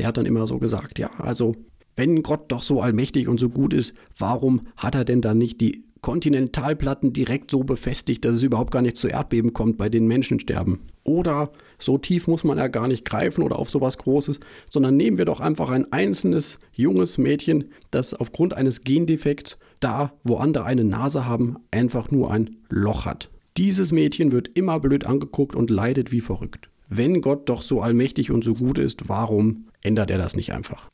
der 0.00 0.08
hat 0.08 0.16
dann 0.16 0.26
immer 0.26 0.48
so 0.48 0.58
gesagt, 0.58 0.98
ja, 0.98 1.08
also 1.18 1.54
wenn 1.94 2.24
Gott 2.24 2.50
doch 2.50 2.64
so 2.64 2.82
allmächtig 2.82 3.28
und 3.28 3.38
so 3.38 3.48
gut 3.48 3.72
ist, 3.72 3.94
warum 4.18 4.62
hat 4.76 4.96
er 4.96 5.04
denn 5.04 5.20
dann 5.20 5.38
nicht 5.38 5.60
die 5.60 5.84
Kontinentalplatten 6.04 7.14
direkt 7.14 7.50
so 7.50 7.64
befestigt, 7.64 8.26
dass 8.26 8.34
es 8.34 8.42
überhaupt 8.42 8.72
gar 8.72 8.82
nicht 8.82 8.98
zu 8.98 9.08
Erdbeben 9.08 9.54
kommt, 9.54 9.78
bei 9.78 9.88
denen 9.88 10.06
Menschen 10.06 10.38
sterben? 10.38 10.80
Oder 11.02 11.50
so 11.78 11.96
tief 11.96 12.28
muss 12.28 12.44
man 12.44 12.58
ja 12.58 12.68
gar 12.68 12.88
nicht 12.88 13.06
greifen 13.06 13.42
oder 13.42 13.58
auf 13.58 13.70
sowas 13.70 13.96
Großes, 13.96 14.38
sondern 14.68 14.98
nehmen 14.98 15.16
wir 15.16 15.24
doch 15.24 15.40
einfach 15.40 15.70
ein 15.70 15.90
einzelnes 15.94 16.58
junges 16.72 17.16
Mädchen, 17.16 17.70
das 17.90 18.12
aufgrund 18.12 18.52
eines 18.52 18.82
Gendefekts 18.82 19.56
da, 19.80 20.12
wo 20.24 20.36
andere 20.36 20.66
eine 20.66 20.84
Nase 20.84 21.26
haben, 21.26 21.56
einfach 21.70 22.10
nur 22.10 22.30
ein 22.30 22.58
Loch 22.68 23.06
hat. 23.06 23.30
Dieses 23.56 23.90
Mädchen 23.90 24.30
wird 24.30 24.48
immer 24.48 24.80
blöd 24.80 25.06
angeguckt 25.06 25.56
und 25.56 25.70
leidet 25.70 26.12
wie 26.12 26.20
verrückt. 26.20 26.68
Wenn 26.90 27.22
Gott 27.22 27.48
doch 27.48 27.62
so 27.62 27.80
allmächtig 27.80 28.30
und 28.30 28.44
so 28.44 28.52
gut 28.52 28.76
ist, 28.76 29.08
warum 29.08 29.68
ändert 29.80 30.10
er 30.10 30.18
das 30.18 30.36
nicht 30.36 30.52
einfach? 30.52 30.90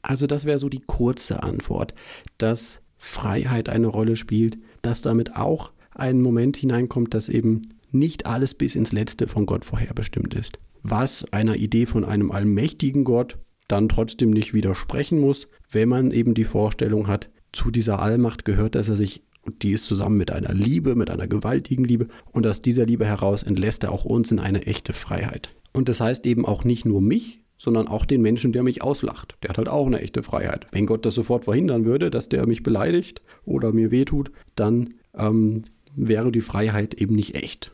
Also 0.00 0.26
das 0.26 0.46
wäre 0.46 0.58
so 0.58 0.70
die 0.70 0.82
kurze 0.86 1.42
Antwort, 1.42 1.92
dass 2.38 2.80
Freiheit 3.04 3.68
eine 3.68 3.86
Rolle 3.86 4.16
spielt, 4.16 4.56
dass 4.80 5.02
damit 5.02 5.36
auch 5.36 5.72
ein 5.90 6.22
Moment 6.22 6.56
hineinkommt, 6.56 7.12
dass 7.12 7.28
eben 7.28 7.62
nicht 7.90 8.24
alles 8.24 8.54
bis 8.54 8.74
ins 8.74 8.92
Letzte 8.92 9.28
von 9.28 9.44
Gott 9.44 9.66
vorherbestimmt 9.66 10.32
ist. 10.32 10.58
Was 10.82 11.30
einer 11.30 11.56
Idee 11.56 11.84
von 11.84 12.04
einem 12.04 12.30
allmächtigen 12.30 13.04
Gott 13.04 13.38
dann 13.68 13.90
trotzdem 13.90 14.30
nicht 14.30 14.54
widersprechen 14.54 15.20
muss, 15.20 15.48
wenn 15.70 15.90
man 15.90 16.10
eben 16.12 16.32
die 16.32 16.44
Vorstellung 16.44 17.06
hat, 17.06 17.30
zu 17.52 17.70
dieser 17.70 18.00
Allmacht 18.00 18.46
gehört, 18.46 18.74
dass 18.74 18.88
er 18.88 18.96
sich, 18.96 19.22
die 19.62 19.72
ist 19.72 19.84
zusammen 19.84 20.16
mit 20.16 20.32
einer 20.32 20.54
Liebe, 20.54 20.94
mit 20.96 21.10
einer 21.10 21.28
gewaltigen 21.28 21.84
Liebe, 21.84 22.08
und 22.32 22.46
aus 22.46 22.62
dieser 22.62 22.86
Liebe 22.86 23.04
heraus 23.04 23.42
entlässt 23.42 23.84
er 23.84 23.92
auch 23.92 24.06
uns 24.06 24.32
in 24.32 24.38
eine 24.38 24.66
echte 24.66 24.94
Freiheit. 24.94 25.54
Und 25.74 25.90
das 25.90 26.00
heißt 26.00 26.24
eben 26.24 26.46
auch 26.46 26.64
nicht 26.64 26.86
nur 26.86 27.02
mich, 27.02 27.43
sondern 27.56 27.88
auch 27.88 28.04
den 28.04 28.22
Menschen, 28.22 28.52
der 28.52 28.62
mich 28.62 28.82
auslacht. 28.82 29.36
Der 29.42 29.50
hat 29.50 29.58
halt 29.58 29.68
auch 29.68 29.86
eine 29.86 30.00
echte 30.00 30.22
Freiheit. 30.22 30.66
Wenn 30.72 30.86
Gott 30.86 31.06
das 31.06 31.14
sofort 31.14 31.44
verhindern 31.44 31.84
würde, 31.84 32.10
dass 32.10 32.28
der 32.28 32.46
mich 32.46 32.62
beleidigt 32.62 33.22
oder 33.44 33.72
mir 33.72 33.90
wehtut, 33.90 34.30
dann 34.56 34.94
ähm, 35.16 35.62
wäre 35.94 36.32
die 36.32 36.40
Freiheit 36.40 36.94
eben 36.94 37.14
nicht 37.14 37.34
echt. 37.34 37.72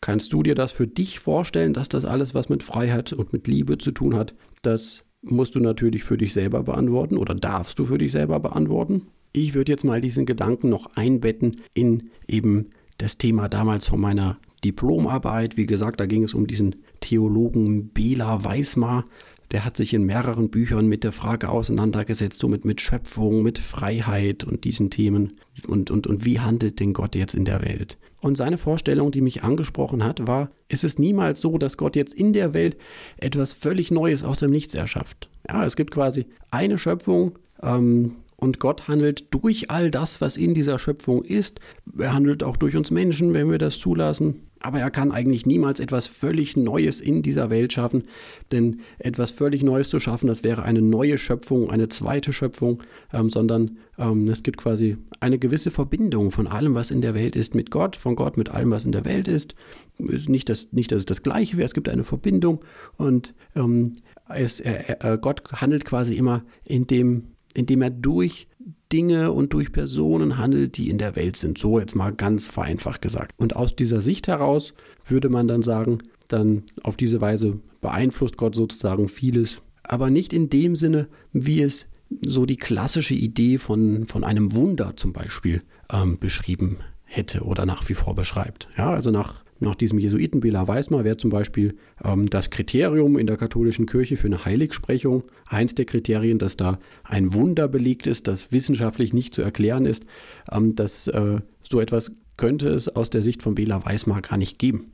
Kannst 0.00 0.32
du 0.32 0.42
dir 0.42 0.54
das 0.54 0.72
für 0.72 0.86
dich 0.86 1.18
vorstellen, 1.18 1.72
dass 1.72 1.88
das 1.88 2.04
alles, 2.04 2.34
was 2.34 2.48
mit 2.48 2.62
Freiheit 2.62 3.12
und 3.12 3.32
mit 3.32 3.48
Liebe 3.48 3.78
zu 3.78 3.90
tun 3.90 4.14
hat, 4.14 4.34
das 4.62 5.04
musst 5.22 5.54
du 5.54 5.60
natürlich 5.60 6.04
für 6.04 6.16
dich 6.16 6.32
selber 6.32 6.62
beantworten 6.62 7.16
oder 7.16 7.34
darfst 7.34 7.78
du 7.78 7.84
für 7.84 7.98
dich 7.98 8.12
selber 8.12 8.38
beantworten? 8.38 9.08
Ich 9.32 9.54
würde 9.54 9.72
jetzt 9.72 9.84
mal 9.84 10.00
diesen 10.00 10.26
Gedanken 10.26 10.68
noch 10.68 10.86
einbetten 10.94 11.60
in 11.74 12.10
eben 12.28 12.70
das 12.98 13.18
Thema 13.18 13.48
damals 13.48 13.88
von 13.88 14.00
meiner 14.00 14.38
Diplomarbeit. 14.64 15.56
Wie 15.56 15.66
gesagt, 15.66 16.00
da 16.00 16.06
ging 16.06 16.24
es 16.24 16.34
um 16.34 16.46
diesen 16.46 16.76
Theologen 17.00 17.88
Bela 17.88 18.44
Weismar. 18.44 19.04
Der 19.50 19.64
hat 19.64 19.78
sich 19.78 19.94
in 19.94 20.04
mehreren 20.04 20.50
Büchern 20.50 20.86
mit 20.86 21.04
der 21.04 21.12
Frage 21.12 21.48
auseinandergesetzt, 21.48 22.40
so 22.40 22.48
mit, 22.48 22.66
mit 22.66 22.82
Schöpfung, 22.82 23.42
mit 23.42 23.58
Freiheit 23.58 24.44
und 24.44 24.64
diesen 24.64 24.90
Themen. 24.90 25.38
Und, 25.66 25.90
und, 25.90 26.06
und 26.06 26.26
wie 26.26 26.40
handelt 26.40 26.80
denn 26.80 26.92
Gott 26.92 27.14
jetzt 27.14 27.34
in 27.34 27.46
der 27.46 27.62
Welt? 27.62 27.96
Und 28.20 28.36
seine 28.36 28.58
Vorstellung, 28.58 29.10
die 29.10 29.22
mich 29.22 29.44
angesprochen 29.44 30.04
hat, 30.04 30.26
war, 30.26 30.50
es 30.68 30.84
ist 30.84 30.98
niemals 30.98 31.40
so, 31.40 31.56
dass 31.56 31.78
Gott 31.78 31.96
jetzt 31.96 32.12
in 32.12 32.34
der 32.34 32.52
Welt 32.52 32.76
etwas 33.16 33.54
völlig 33.54 33.90
Neues 33.90 34.22
aus 34.22 34.38
dem 34.38 34.50
Nichts 34.50 34.74
erschafft. 34.74 35.30
Ja, 35.48 35.64
es 35.64 35.76
gibt 35.76 35.92
quasi 35.92 36.26
eine 36.50 36.76
Schöpfung, 36.76 37.38
ähm, 37.62 38.16
und 38.40 38.60
Gott 38.60 38.86
handelt 38.86 39.34
durch 39.34 39.68
all 39.68 39.90
das, 39.90 40.20
was 40.20 40.36
in 40.36 40.54
dieser 40.54 40.78
Schöpfung 40.78 41.24
ist. 41.24 41.58
Er 41.98 42.12
handelt 42.12 42.44
auch 42.44 42.56
durch 42.56 42.76
uns 42.76 42.92
Menschen, 42.92 43.34
wenn 43.34 43.50
wir 43.50 43.58
das 43.58 43.80
zulassen. 43.80 44.47
Aber 44.60 44.80
er 44.80 44.90
kann 44.90 45.12
eigentlich 45.12 45.46
niemals 45.46 45.80
etwas 45.80 46.08
völlig 46.08 46.56
Neues 46.56 47.00
in 47.00 47.22
dieser 47.22 47.50
Welt 47.50 47.72
schaffen. 47.72 48.04
Denn 48.50 48.80
etwas 48.98 49.30
völlig 49.30 49.62
Neues 49.62 49.88
zu 49.88 50.00
schaffen, 50.00 50.26
das 50.26 50.44
wäre 50.44 50.62
eine 50.62 50.82
neue 50.82 51.18
Schöpfung, 51.18 51.70
eine 51.70 51.88
zweite 51.88 52.32
Schöpfung, 52.32 52.82
ähm, 53.12 53.30
sondern 53.30 53.78
ähm, 53.98 54.24
es 54.24 54.42
gibt 54.42 54.58
quasi 54.58 54.96
eine 55.20 55.38
gewisse 55.38 55.70
Verbindung 55.70 56.30
von 56.30 56.46
allem, 56.46 56.74
was 56.74 56.90
in 56.90 57.00
der 57.00 57.14
Welt 57.14 57.36
ist, 57.36 57.54
mit 57.54 57.70
Gott, 57.70 57.96
von 57.96 58.16
Gott 58.16 58.36
mit 58.36 58.48
allem, 58.50 58.70
was 58.70 58.84
in 58.84 58.92
der 58.92 59.04
Welt 59.04 59.28
ist. 59.28 59.54
Nicht, 59.98 60.48
dass, 60.48 60.72
nicht, 60.72 60.92
dass 60.92 61.00
es 61.00 61.06
das 61.06 61.22
Gleiche 61.22 61.56
wäre, 61.56 61.66
es 61.66 61.74
gibt 61.74 61.88
eine 61.88 62.04
Verbindung 62.04 62.64
und 62.96 63.34
ähm, 63.54 63.94
es, 64.28 64.60
äh, 64.60 65.18
Gott 65.20 65.42
handelt 65.52 65.84
quasi 65.84 66.14
immer 66.14 66.44
in 66.64 66.86
dem 66.86 67.28
indem 67.54 67.82
er 67.82 67.90
durch 67.90 68.46
Dinge 68.92 69.32
und 69.32 69.52
durch 69.52 69.72
Personen 69.72 70.38
handelt, 70.38 70.76
die 70.76 70.88
in 70.88 70.98
der 70.98 71.16
Welt 71.16 71.36
sind. 71.36 71.58
So 71.58 71.78
jetzt 71.78 71.94
mal 71.94 72.12
ganz 72.12 72.48
vereinfacht 72.48 73.02
gesagt. 73.02 73.32
Und 73.36 73.56
aus 73.56 73.76
dieser 73.76 74.00
Sicht 74.00 74.28
heraus 74.28 74.74
würde 75.04 75.28
man 75.28 75.48
dann 75.48 75.62
sagen, 75.62 75.98
dann 76.28 76.62
auf 76.82 76.96
diese 76.96 77.20
Weise 77.20 77.60
beeinflusst 77.80 78.36
Gott 78.36 78.54
sozusagen 78.54 79.08
vieles, 79.08 79.60
aber 79.82 80.10
nicht 80.10 80.32
in 80.32 80.50
dem 80.50 80.76
Sinne, 80.76 81.08
wie 81.32 81.62
es 81.62 81.88
so 82.26 82.46
die 82.46 82.56
klassische 82.56 83.14
Idee 83.14 83.58
von, 83.58 84.06
von 84.06 84.24
einem 84.24 84.54
Wunder 84.54 84.96
zum 84.96 85.12
Beispiel 85.12 85.62
ähm, 85.92 86.18
beschrieben 86.18 86.78
hätte 87.08 87.42
oder 87.42 87.66
nach 87.66 87.88
wie 87.88 87.94
vor 87.94 88.14
beschreibt. 88.14 88.68
Ja, 88.76 88.90
also 88.90 89.10
nach 89.10 89.42
nach 89.60 89.74
diesem 89.74 89.98
Jesuiten 89.98 90.40
Bela 90.40 90.68
Weismar 90.68 91.04
wäre 91.04 91.16
zum 91.16 91.30
Beispiel 91.30 91.76
ähm, 92.04 92.30
das 92.30 92.50
Kriterium 92.50 93.18
in 93.18 93.26
der 93.26 93.36
katholischen 93.36 93.86
Kirche 93.86 94.16
für 94.16 94.28
eine 94.28 94.44
Heiligsprechung 94.44 95.24
eins 95.46 95.74
der 95.74 95.84
Kriterien, 95.84 96.38
dass 96.38 96.56
da 96.56 96.78
ein 97.02 97.34
Wunder 97.34 97.66
belegt 97.66 98.06
ist, 98.06 98.28
das 98.28 98.52
wissenschaftlich 98.52 99.12
nicht 99.12 99.34
zu 99.34 99.42
erklären 99.42 99.84
ist, 99.84 100.04
ähm, 100.52 100.74
dass 100.76 101.08
äh, 101.08 101.40
so 101.68 101.80
etwas 101.80 102.12
könnte 102.36 102.68
es 102.68 102.88
aus 102.88 103.10
der 103.10 103.22
Sicht 103.22 103.42
von 103.42 103.56
Bela 103.56 103.84
Weismar 103.84 104.22
gar 104.22 104.36
nicht 104.36 104.58
geben. 104.58 104.92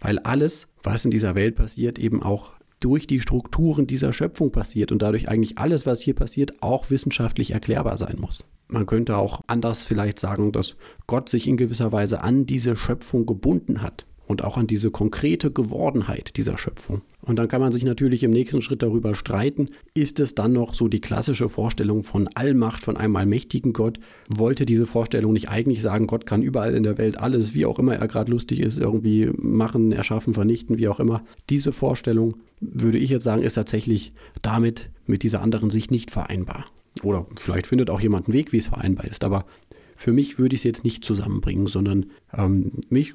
Weil 0.00 0.18
alles, 0.20 0.68
was 0.82 1.04
in 1.04 1.10
dieser 1.10 1.34
Welt 1.34 1.54
passiert, 1.54 1.98
eben 1.98 2.22
auch 2.22 2.52
durch 2.80 3.06
die 3.06 3.20
Strukturen 3.20 3.86
dieser 3.86 4.12
Schöpfung 4.12 4.50
passiert 4.50 4.92
und 4.92 5.02
dadurch 5.02 5.28
eigentlich 5.28 5.58
alles, 5.58 5.86
was 5.86 6.00
hier 6.00 6.14
passiert, 6.14 6.62
auch 6.62 6.90
wissenschaftlich 6.90 7.50
erklärbar 7.50 7.96
sein 7.96 8.16
muss. 8.18 8.44
Man 8.68 8.86
könnte 8.86 9.16
auch 9.16 9.42
anders 9.46 9.84
vielleicht 9.84 10.18
sagen, 10.18 10.52
dass 10.52 10.76
Gott 11.06 11.28
sich 11.28 11.46
in 11.46 11.56
gewisser 11.56 11.92
Weise 11.92 12.22
an 12.22 12.46
diese 12.46 12.76
Schöpfung 12.76 13.26
gebunden 13.26 13.82
hat 13.82 14.06
und 14.26 14.42
auch 14.42 14.56
an 14.56 14.66
diese 14.66 14.90
konkrete 14.90 15.50
Gewordenheit 15.50 16.36
dieser 16.36 16.58
Schöpfung. 16.58 17.02
Und 17.22 17.36
dann 17.36 17.48
kann 17.48 17.60
man 17.60 17.72
sich 17.72 17.84
natürlich 17.84 18.22
im 18.22 18.30
nächsten 18.30 18.60
Schritt 18.60 18.82
darüber 18.82 19.14
streiten, 19.14 19.68
ist 19.94 20.20
es 20.20 20.34
dann 20.34 20.52
noch 20.52 20.74
so 20.74 20.88
die 20.88 21.00
klassische 21.00 21.48
Vorstellung 21.48 22.02
von 22.02 22.28
Allmacht, 22.34 22.82
von 22.84 22.96
einem 22.96 23.16
allmächtigen 23.16 23.72
Gott? 23.72 23.98
Wollte 24.28 24.66
diese 24.66 24.86
Vorstellung 24.86 25.32
nicht 25.32 25.48
eigentlich 25.48 25.82
sagen, 25.82 26.06
Gott 26.06 26.26
kann 26.26 26.42
überall 26.42 26.74
in 26.74 26.82
der 26.82 26.98
Welt 26.98 27.18
alles, 27.18 27.54
wie 27.54 27.66
auch 27.66 27.78
immer 27.78 27.94
er 27.94 28.08
gerade 28.08 28.30
lustig 28.30 28.60
ist, 28.60 28.78
irgendwie 28.78 29.30
machen, 29.36 29.92
erschaffen, 29.92 30.34
vernichten, 30.34 30.78
wie 30.78 30.88
auch 30.88 31.00
immer. 31.00 31.24
Diese 31.48 31.72
Vorstellung, 31.72 32.36
würde 32.60 32.98
ich 32.98 33.10
jetzt 33.10 33.24
sagen, 33.24 33.42
ist 33.42 33.54
tatsächlich 33.54 34.12
damit 34.42 34.90
mit 35.06 35.22
dieser 35.22 35.42
anderen 35.42 35.70
Sicht 35.70 35.90
nicht 35.90 36.10
vereinbar. 36.10 36.66
Oder 37.06 37.26
vielleicht 37.36 37.66
findet 37.66 37.88
auch 37.88 38.00
jemand 38.00 38.26
einen 38.26 38.34
Weg, 38.34 38.52
wie 38.52 38.58
es 38.58 38.66
vereinbar 38.66 39.06
ist. 39.06 39.22
Aber 39.22 39.46
für 39.96 40.12
mich 40.12 40.38
würde 40.38 40.54
ich 40.54 40.60
es 40.60 40.64
jetzt 40.64 40.84
nicht 40.84 41.04
zusammenbringen, 41.04 41.68
sondern 41.68 42.06
ähm, 42.36 42.72
mich 42.90 43.14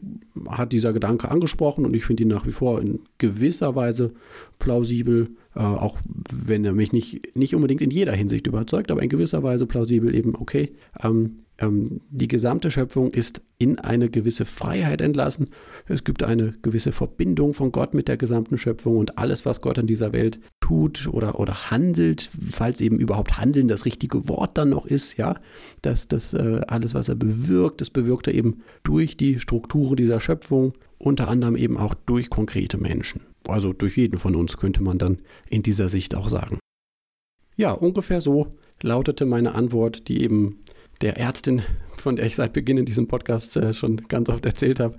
hat 0.50 0.72
dieser 0.72 0.94
Gedanke 0.94 1.30
angesprochen 1.30 1.86
und 1.86 1.94
ich 1.94 2.06
finde 2.06 2.24
ihn 2.24 2.30
nach 2.30 2.48
wie 2.48 2.52
vor 2.52 2.82
in 2.82 3.02
gewisser 3.18 3.76
Weise 3.76 4.14
plausibel, 4.58 5.30
auch 5.60 5.98
wenn 6.32 6.64
er 6.64 6.72
mich 6.72 6.94
nicht, 6.94 7.36
nicht 7.36 7.56
unbedingt 7.56 7.82
in 7.82 7.92
jeder 7.92 8.14
Hinsicht 8.14 8.48
überzeugt, 8.48 8.90
aber 8.90 9.04
in 9.04 9.10
gewisser 9.10 9.44
Weise 9.44 9.66
plausibel 9.66 10.16
eben, 10.16 10.36
okay, 10.36 10.72
ähm, 11.04 11.38
ähm, 11.58 12.02
die 12.10 12.28
gesamte 12.28 12.72
Schöpfung 12.72 13.12
ist 13.12 13.42
in 13.58 13.78
eine 13.78 14.10
gewisse 14.10 14.46
Freiheit 14.46 15.02
entlassen. 15.02 15.50
Es 15.88 16.04
gibt 16.04 16.24
eine 16.24 16.54
gewisse 16.62 16.92
Verbindung 16.92 17.54
von 17.54 17.72
Gott 17.72 17.94
mit 17.94 18.08
der 18.08 18.18
gesamten 18.18 18.58
Schöpfung 18.58 18.98
und 18.98 19.18
alles, 19.18 19.46
was 19.46 19.62
Gott 19.62 19.78
in 19.78 19.88
dieser 19.88 20.14
Welt 20.14 20.40
tut 20.62 21.08
oder, 21.08 21.40
oder 21.40 21.70
handelt, 21.70 22.30
falls 22.50 22.80
eben 22.80 22.98
überhaupt 22.98 23.38
handeln 23.38 23.68
das 23.68 23.86
richtige 23.86 24.30
Wort 24.30 24.58
dann 24.58 24.70
noch 24.70 24.86
ist, 24.86 25.18
ja, 25.18 25.40
dass 25.82 26.08
das 26.08 26.34
äh, 26.34 26.62
alles, 26.68 26.94
was 26.94 27.10
er 27.10 27.16
bewirkt, 27.16 27.82
das 27.82 27.90
bewirkt 27.90 28.28
er 28.28 28.34
eben 28.34 28.62
durch 28.84 29.18
die 29.18 29.40
Strukturen 29.40 29.98
dieser 29.98 30.20
Schöpfung, 30.20 30.74
unter 30.98 31.28
anderem 31.28 31.56
eben 31.56 31.78
auch 31.78 31.94
durch 31.94 32.30
konkrete 32.30 32.78
Menschen. 32.78 33.22
Also 33.48 33.74
durch 33.74 33.98
jeden 33.98 34.18
von 34.18 34.36
uns 34.36 34.58
könnte 34.58 34.84
man 34.84 34.98
dann 34.98 35.20
in 35.50 35.64
dieser 35.64 35.90
Sicht 35.90 36.16
auch 36.16 36.30
sagen. 36.30 36.60
Ja, 37.58 37.72
ungefähr 37.72 38.22
so 38.22 38.48
lautete 38.82 39.26
meine 39.26 39.54
Antwort, 39.54 40.08
die 40.08 40.24
eben 40.24 40.60
der 41.02 41.18
Ärztin, 41.18 41.62
von 41.94 42.16
der 42.16 42.26
ich 42.26 42.36
seit 42.36 42.54
Beginn 42.54 42.78
in 42.78 42.86
diesem 42.86 43.08
Podcast 43.08 43.58
äh, 43.58 43.74
schon 43.74 43.98
ganz 44.08 44.30
oft 44.30 44.46
erzählt 44.46 44.80
habe. 44.80 44.96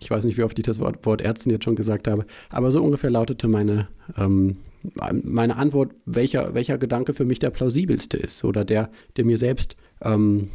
Ich 0.00 0.10
weiß 0.10 0.24
nicht, 0.24 0.36
wie 0.36 0.42
oft 0.42 0.58
ich 0.58 0.64
das 0.64 0.80
Wort, 0.80 1.04
Wort 1.06 1.20
Ärztin 1.20 1.52
jetzt 1.52 1.64
schon 1.64 1.76
gesagt 1.76 2.08
habe, 2.08 2.26
aber 2.50 2.70
so 2.70 2.82
ungefähr 2.82 3.10
lautete 3.10 3.48
meine, 3.48 3.88
ähm, 4.16 4.58
meine 5.22 5.56
Antwort, 5.56 5.92
welcher, 6.04 6.54
welcher 6.54 6.78
Gedanke 6.78 7.14
für 7.14 7.24
mich 7.24 7.38
der 7.38 7.50
plausibelste 7.50 8.16
ist 8.16 8.44
oder 8.44 8.64
der, 8.64 8.90
der 9.16 9.24
mir 9.24 9.38
selbst 9.38 9.76
ähm, 10.02 10.50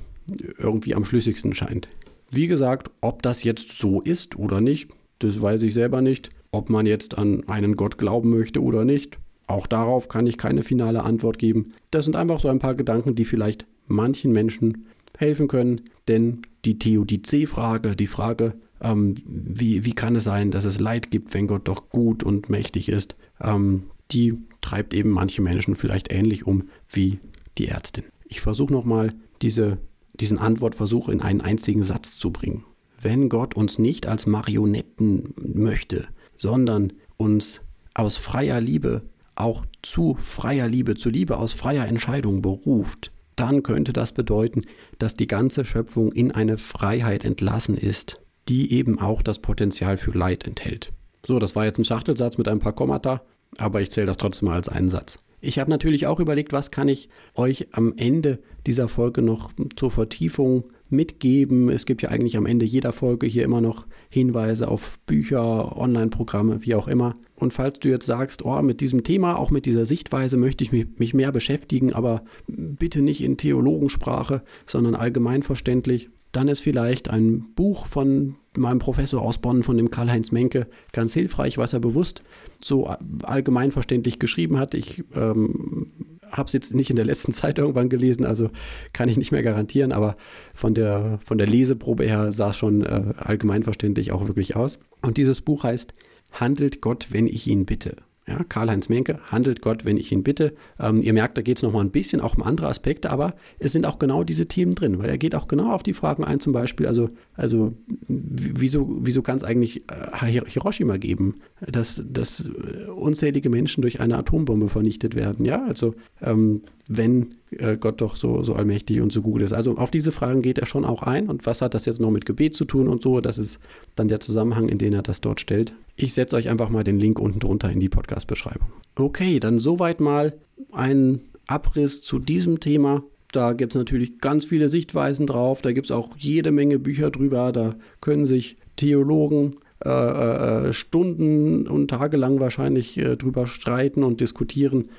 irgendwie 0.57 0.95
am 0.95 1.05
schlüssigsten 1.05 1.53
scheint. 1.53 1.87
Wie 2.29 2.47
gesagt, 2.47 2.91
ob 3.01 3.23
das 3.23 3.43
jetzt 3.43 3.79
so 3.79 4.01
ist 4.01 4.37
oder 4.37 4.61
nicht, 4.61 4.89
das 5.19 5.41
weiß 5.41 5.63
ich 5.63 5.73
selber 5.73 6.01
nicht. 6.01 6.29
Ob 6.51 6.69
man 6.69 6.85
jetzt 6.85 7.17
an 7.17 7.47
einen 7.47 7.75
Gott 7.75 7.97
glauben 7.97 8.29
möchte 8.29 8.61
oder 8.61 8.85
nicht, 8.85 9.17
auch 9.47 9.67
darauf 9.67 10.07
kann 10.07 10.27
ich 10.27 10.37
keine 10.37 10.63
finale 10.63 11.03
Antwort 11.03 11.39
geben. 11.39 11.73
Das 11.91 12.05
sind 12.05 12.15
einfach 12.15 12.39
so 12.39 12.49
ein 12.49 12.59
paar 12.59 12.75
Gedanken, 12.75 13.15
die 13.15 13.25
vielleicht 13.25 13.65
manchen 13.87 14.31
Menschen 14.31 14.85
helfen 15.17 15.47
können. 15.47 15.81
Denn 16.07 16.41
die 16.65 16.77
Theodizee-Frage, 16.77 17.95
die 17.95 18.07
Frage, 18.07 18.53
ähm, 18.81 19.15
wie, 19.25 19.85
wie 19.85 19.93
kann 19.93 20.15
es 20.15 20.23
sein, 20.23 20.51
dass 20.51 20.65
es 20.65 20.79
Leid 20.79 21.11
gibt, 21.11 21.33
wenn 21.33 21.47
Gott 21.47 21.67
doch 21.67 21.89
gut 21.89 22.23
und 22.23 22.49
mächtig 22.49 22.89
ist, 22.89 23.15
ähm, 23.41 23.83
die 24.11 24.37
treibt 24.61 24.93
eben 24.93 25.09
manche 25.09 25.41
Menschen 25.41 25.75
vielleicht 25.75 26.11
ähnlich 26.11 26.45
um 26.45 26.69
wie 26.87 27.19
die 27.57 27.67
Ärztin. 27.67 28.05
Ich 28.25 28.41
versuche 28.41 28.73
nochmal 28.73 29.13
diese, 29.41 29.77
diesen 30.13 30.37
Antwortversuch 30.37 31.09
in 31.09 31.21
einen 31.21 31.41
einzigen 31.41 31.83
Satz 31.83 32.17
zu 32.17 32.31
bringen. 32.31 32.65
Wenn 33.01 33.29
Gott 33.29 33.55
uns 33.55 33.79
nicht 33.79 34.07
als 34.07 34.25
Marionetten 34.25 35.33
möchte, 35.37 36.07
sondern 36.39 36.93
uns 37.17 37.61
aus 37.93 38.17
freier 38.17 38.59
Liebe 38.59 39.03
auch 39.35 39.65
zu 39.81 40.15
freier 40.15 40.67
Liebe, 40.67 40.95
zu 40.95 41.09
Liebe 41.09 41.37
aus 41.37 41.53
freier 41.53 41.85
Entscheidung 41.85 42.41
beruft, 42.41 43.11
dann 43.35 43.63
könnte 43.63 43.93
das 43.93 44.11
bedeuten, 44.11 44.63
dass 44.97 45.13
die 45.13 45.27
ganze 45.27 45.63
Schöpfung 45.63 46.11
in 46.11 46.31
eine 46.31 46.57
Freiheit 46.57 47.23
entlassen 47.23 47.77
ist, 47.77 48.19
die 48.49 48.73
eben 48.73 48.99
auch 48.99 49.21
das 49.21 49.39
Potenzial 49.39 49.97
für 49.97 50.11
Leid 50.11 50.45
enthält. 50.45 50.91
So, 51.25 51.39
das 51.39 51.55
war 51.55 51.65
jetzt 51.65 51.77
ein 51.77 51.85
Schachtelsatz 51.85 52.37
mit 52.37 52.47
ein 52.49 52.59
paar 52.59 52.73
Kommata, 52.73 53.21
aber 53.57 53.81
ich 53.81 53.91
zähle 53.91 54.07
das 54.07 54.17
trotzdem 54.17 54.49
mal 54.49 54.55
als 54.55 54.67
einen 54.67 54.89
Satz. 54.89 55.19
Ich 55.41 55.57
habe 55.57 55.69
natürlich 55.69 56.05
auch 56.05 56.19
überlegt, 56.19 56.51
was 56.51 56.69
kann 56.69 56.89
ich 56.89 57.07
euch 57.33 57.67
am 57.71 57.93
Ende 57.95 58.39
dieser 58.69 58.87
Folge 58.87 59.23
noch 59.23 59.51
zur 59.75 59.89
Vertiefung 59.89 60.65
mitgeben. 60.89 61.69
Es 61.69 61.87
gibt 61.87 62.03
ja 62.03 62.09
eigentlich 62.09 62.37
am 62.37 62.45
Ende 62.45 62.67
jeder 62.67 62.91
Folge 62.91 63.25
hier 63.25 63.43
immer 63.43 63.61
noch 63.61 63.87
Hinweise 64.09 64.67
auf 64.67 64.99
Bücher, 65.07 65.75
Online-Programme, 65.75 66.63
wie 66.63 66.75
auch 66.75 66.87
immer. 66.87 67.15
Und 67.33 67.51
falls 67.51 67.79
du 67.79 67.89
jetzt 67.89 68.05
sagst, 68.05 68.45
oh, 68.45 68.61
mit 68.61 68.79
diesem 68.79 69.03
Thema, 69.03 69.39
auch 69.39 69.49
mit 69.49 69.65
dieser 69.65 69.87
Sichtweise 69.87 70.37
möchte 70.37 70.63
ich 70.63 70.71
mich, 70.71 71.13
mehr 71.15 71.31
beschäftigen, 71.31 71.93
aber 71.93 72.23
bitte 72.45 73.01
nicht 73.01 73.23
in 73.23 73.37
Theologensprache, 73.37 74.43
sondern 74.67 74.93
allgemeinverständlich, 74.93 76.09
dann 76.31 76.47
ist 76.47 76.61
vielleicht 76.61 77.09
ein 77.09 77.47
Buch 77.55 77.87
von 77.87 78.35
meinem 78.55 78.77
Professor 78.77 79.23
aus 79.23 79.39
Bonn, 79.39 79.63
von 79.63 79.77
dem 79.77 79.89
Karl-Heinz 79.89 80.31
Menke, 80.31 80.67
ganz 80.91 81.15
hilfreich, 81.15 81.57
was 81.57 81.73
er 81.73 81.79
bewusst 81.79 82.21
so 82.61 82.85
allgemeinverständlich 83.23 84.19
geschrieben 84.19 84.59
hat. 84.59 84.75
Ich 84.75 85.03
ähm, 85.15 85.87
habe 86.31 86.47
es 86.47 86.53
jetzt 86.53 86.73
nicht 86.73 86.89
in 86.89 86.95
der 86.95 87.05
letzten 87.05 87.31
Zeit 87.31 87.57
irgendwann 87.57 87.89
gelesen, 87.89 88.25
also 88.25 88.49
kann 88.93 89.09
ich 89.09 89.17
nicht 89.17 89.31
mehr 89.31 89.43
garantieren, 89.43 89.91
aber 89.91 90.15
von 90.53 90.73
der, 90.73 91.19
von 91.23 91.37
der 91.37 91.47
Leseprobe 91.47 92.05
her 92.05 92.31
sah 92.31 92.49
es 92.49 92.57
schon 92.57 92.83
äh, 92.85 93.13
allgemeinverständlich 93.17 94.11
auch 94.11 94.27
wirklich 94.27 94.55
aus. 94.55 94.79
Und 95.01 95.17
dieses 95.17 95.41
Buch 95.41 95.63
heißt 95.63 95.93
Handelt 96.31 96.81
Gott, 96.81 97.07
wenn 97.11 97.25
ich 97.25 97.47
ihn 97.47 97.65
bitte. 97.65 97.97
Ja, 98.29 98.43
Karl-Heinz 98.47 98.89
Menke, 98.89 99.19
handelt 99.31 99.61
Gott, 99.61 99.85
wenn 99.85 99.97
ich 99.97 100.11
ihn 100.11 100.21
bitte. 100.21 100.53
Ähm, 100.79 101.01
ihr 101.01 101.13
merkt, 101.13 101.37
da 101.37 101.41
geht 101.41 101.57
es 101.57 101.63
nochmal 101.63 101.83
ein 101.83 101.89
bisschen 101.89 102.21
auch 102.21 102.37
um 102.37 102.43
andere 102.43 102.67
Aspekte, 102.67 103.09
aber 103.09 103.33
es 103.57 103.71
sind 103.71 103.87
auch 103.87 103.97
genau 103.97 104.23
diese 104.23 104.47
Themen 104.47 104.75
drin, 104.75 104.99
weil 104.99 105.09
er 105.09 105.17
geht 105.17 105.33
auch 105.33 105.47
genau 105.47 105.73
auf 105.73 105.81
die 105.81 105.93
Fragen 105.93 106.23
ein, 106.23 106.39
zum 106.39 106.53
Beispiel, 106.53 106.85
also, 106.85 107.09
also 107.33 107.73
wieso, 108.07 108.99
wieso 109.01 109.23
kann 109.23 109.37
es 109.37 109.43
eigentlich 109.43 109.83
äh, 109.89 110.41
Hiroshima 110.45 110.97
geben, 110.97 111.37
dass, 111.59 112.03
dass 112.05 112.47
äh, 112.47 112.89
unzählige 112.91 113.49
Menschen 113.49 113.81
durch 113.81 113.99
eine 113.99 114.17
Atombombe 114.17 114.69
vernichtet 114.69 115.15
werden? 115.15 115.43
Ja, 115.45 115.65
also 115.65 115.95
ähm, 116.21 116.61
wenn 116.87 117.35
Gott 117.79 118.01
doch 118.01 118.15
so, 118.15 118.43
so 118.43 118.53
allmächtig 118.53 119.01
und 119.01 119.11
so 119.11 119.21
gut 119.21 119.41
ist. 119.41 119.53
Also 119.53 119.77
auf 119.77 119.89
diese 119.91 120.11
Fragen 120.11 120.41
geht 120.41 120.59
er 120.59 120.65
schon 120.65 120.85
auch 120.85 121.01
ein. 121.01 121.29
Und 121.29 121.45
was 121.45 121.61
hat 121.61 121.73
das 121.73 121.85
jetzt 121.85 121.99
noch 121.99 122.11
mit 122.11 122.25
Gebet 122.25 122.53
zu 122.53 122.65
tun 122.65 122.87
und 122.87 123.01
so? 123.01 123.21
Das 123.21 123.37
ist 123.37 123.59
dann 123.95 124.07
der 124.07 124.19
Zusammenhang, 124.19 124.69
in 124.69 124.77
den 124.77 124.93
er 124.93 125.01
das 125.01 125.21
dort 125.21 125.39
stellt. 125.39 125.73
Ich 125.95 126.13
setze 126.13 126.35
euch 126.35 126.49
einfach 126.49 126.69
mal 126.69 126.83
den 126.83 126.99
Link 126.99 127.19
unten 127.19 127.39
drunter 127.39 127.71
in 127.71 127.79
die 127.79 127.89
Podcast-Beschreibung. 127.89 128.69
Okay, 128.95 129.39
dann 129.39 129.57
soweit 129.57 129.99
mal 129.99 130.33
ein 130.71 131.21
Abriss 131.47 132.01
zu 132.01 132.19
diesem 132.19 132.59
Thema. 132.59 133.03
Da 133.31 133.53
gibt 133.53 133.73
es 133.73 133.77
natürlich 133.77 134.19
ganz 134.19 134.45
viele 134.45 134.69
Sichtweisen 134.69 135.27
drauf. 135.27 135.61
Da 135.61 135.71
gibt 135.71 135.87
es 135.87 135.91
auch 135.91 136.09
jede 136.17 136.51
Menge 136.51 136.79
Bücher 136.79 137.09
drüber. 137.09 137.51
Da 137.51 137.75
können 138.01 138.25
sich 138.25 138.57
Theologen 138.75 139.55
äh, 139.85 139.89
äh, 139.89 140.73
Stunden 140.73 141.67
und 141.67 141.89
Tage 141.89 142.17
lang 142.17 142.39
wahrscheinlich 142.39 142.97
äh, 142.97 143.15
drüber 143.15 143.47
streiten 143.47 144.03
und 144.03 144.19
diskutieren. 144.19 144.89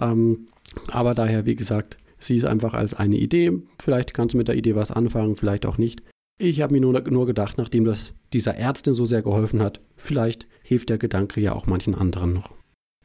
Ähm, 0.00 0.46
aber 0.90 1.14
daher, 1.14 1.46
wie 1.46 1.56
gesagt, 1.56 1.98
sieh 2.20 2.36
es 2.36 2.44
einfach 2.44 2.74
als 2.74 2.94
eine 2.94 3.16
Idee. 3.16 3.52
Vielleicht 3.80 4.14
kannst 4.14 4.34
du 4.34 4.38
mit 4.38 4.48
der 4.48 4.56
Idee 4.56 4.76
was 4.76 4.90
anfangen, 4.90 5.36
vielleicht 5.36 5.66
auch 5.66 5.78
nicht. 5.78 6.02
Ich 6.38 6.62
habe 6.62 6.72
mir 6.72 6.80
nur, 6.80 6.98
nur 7.10 7.26
gedacht, 7.26 7.58
nachdem 7.58 7.84
das 7.84 8.14
dieser 8.32 8.56
Ärztin 8.56 8.94
so 8.94 9.04
sehr 9.04 9.22
geholfen 9.22 9.60
hat, 9.60 9.80
vielleicht 9.96 10.46
hilft 10.62 10.88
der 10.88 10.98
Gedanke 10.98 11.40
ja 11.40 11.52
auch 11.52 11.66
manchen 11.66 11.94
anderen 11.94 12.32
noch. 12.32 12.54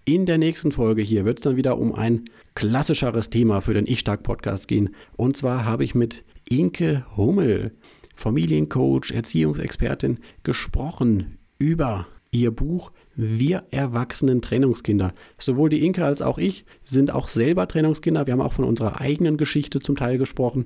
In 0.05 0.27
der 0.27 0.37
nächsten 0.37 0.71
Folge 0.71 1.01
hier 1.01 1.25
wird 1.25 1.39
es 1.39 1.43
dann 1.43 1.55
wieder 1.55 1.79
um 1.79 1.95
ein 1.95 2.25
klassischeres 2.53 3.31
Thema 3.31 3.61
für 3.61 3.73
den 3.73 3.87
Ich-Stark-Podcast 3.87 4.67
gehen. 4.67 4.95
Und 5.17 5.35
zwar 5.35 5.65
habe 5.65 5.83
ich 5.83 5.95
mit 5.95 6.23
Inke 6.47 7.05
Hummel, 7.17 7.71
Familiencoach, 8.15 9.11
Erziehungsexpertin, 9.11 10.19
gesprochen 10.43 11.39
über 11.57 12.07
ihr 12.29 12.51
Buch 12.51 12.91
Wir 13.15 13.63
erwachsenen 13.71 14.41
Trennungskinder. 14.41 15.13
Sowohl 15.37 15.69
die 15.69 15.85
Inke 15.85 16.05
als 16.05 16.21
auch 16.21 16.37
ich 16.37 16.65
sind 16.83 17.11
auch 17.11 17.27
selber 17.27 17.67
Trennungskinder. 17.67 18.27
Wir 18.27 18.33
haben 18.33 18.41
auch 18.41 18.53
von 18.53 18.65
unserer 18.65 18.99
eigenen 18.99 19.37
Geschichte 19.37 19.79
zum 19.79 19.95
Teil 19.95 20.17
gesprochen 20.17 20.65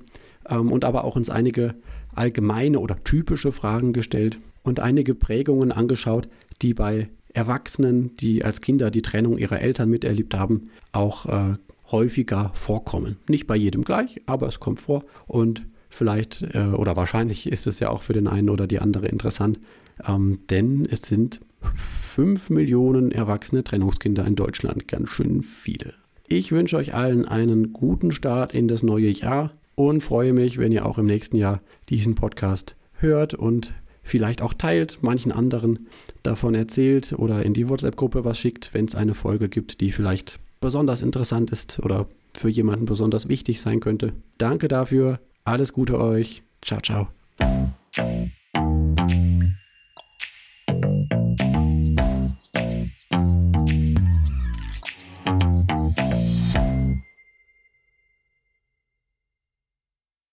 ähm, 0.50 0.72
und 0.72 0.86
aber 0.86 1.04
auch 1.04 1.16
uns 1.16 1.30
einige 1.30 1.76
allgemeine 2.16 2.80
oder 2.80 3.04
typische 3.04 3.52
Fragen 3.52 3.94
gestellt 3.94 4.40
und 4.64 4.80
einige 4.80 5.16
Prägungen 5.16 5.72
angeschaut, 5.72 6.28
die 6.62 6.74
bei 6.74 7.10
Erwachsenen, 7.34 8.16
die 8.18 8.44
als 8.44 8.62
Kinder 8.62 8.90
die 8.90 9.04
Trennung 9.04 9.38
ihrer 9.38 9.62
Eltern 9.62 9.90
miterlebt 9.90 10.34
haben, 10.34 10.70
auch 10.92 11.26
äh, 11.28 11.54
häufiger 11.92 12.52
vorkommen. 12.54 13.18
Nicht 13.28 13.48
bei 13.48 13.56
jedem 13.56 13.84
gleich, 13.84 14.22
aber 14.26 14.48
es 14.48 14.60
kommt 14.60 14.80
vor 14.80 15.06
und 15.28 15.66
vielleicht 15.90 16.44
äh, 16.54 16.72
oder 16.76 16.96
wahrscheinlich 16.96 17.52
ist 17.52 17.68
es 17.68 17.80
ja 17.80 17.90
auch 17.90 18.02
für 18.02 18.14
den 18.14 18.28
einen 18.28 18.50
oder 18.50 18.68
die 18.68 18.80
andere 18.80 19.08
interessant, 19.08 19.60
ähm, 20.08 20.40
denn 20.50 20.88
es 20.90 21.02
sind 21.02 21.42
5 21.76 22.50
Millionen 22.50 23.12
erwachsene 23.12 23.64
Trennungskinder 23.64 24.26
in 24.26 24.36
Deutschland, 24.36 24.88
ganz 24.88 25.10
schön 25.10 25.42
viele. 25.42 25.94
Ich 26.28 26.52
wünsche 26.52 26.78
euch 26.78 26.94
allen 26.94 27.26
einen 27.26 27.74
guten 27.74 28.12
Start 28.12 28.54
in 28.54 28.68
das 28.68 28.84
neue 28.84 29.10
Jahr 29.10 29.52
und 29.76 30.02
freue 30.02 30.34
mich, 30.34 30.58
wenn 30.58 30.72
ihr 30.72 30.86
auch 30.86 30.98
im 30.98 31.06
nächsten 31.06 31.38
Jahr 31.38 31.62
diesen 31.90 32.16
Podcast 32.16 32.76
hört 32.94 33.34
und 33.34 33.74
vielleicht 34.04 34.42
auch 34.42 34.54
teilt, 34.54 35.00
manchen 35.02 35.32
anderen 35.32 35.88
davon 36.24 36.56
erzählt 36.56 37.14
oder 37.14 37.44
in 37.44 37.54
die 37.54 37.70
WhatsApp-Gruppe 37.70 38.26
was 38.26 38.38
schickt, 38.38 38.74
wenn 38.74 38.86
es 38.86 38.96
eine 38.96 39.14
Folge 39.14 39.50
gibt, 39.50 39.82
die 39.82 39.92
vielleicht 39.92 40.40
besonders 40.60 41.02
interessant 41.02 41.52
ist 41.52 41.80
oder 41.80 42.08
für 42.36 42.50
jemanden 42.50 42.86
besonders 42.86 43.28
wichtig 43.30 43.62
sein 43.62 43.80
könnte. 43.80 44.14
Danke 44.38 44.68
dafür, 44.68 45.20
alles 45.46 45.74
Gute 45.74 46.00
euch, 46.00 46.44
ciao, 46.62 46.82
ciao. 46.82 47.08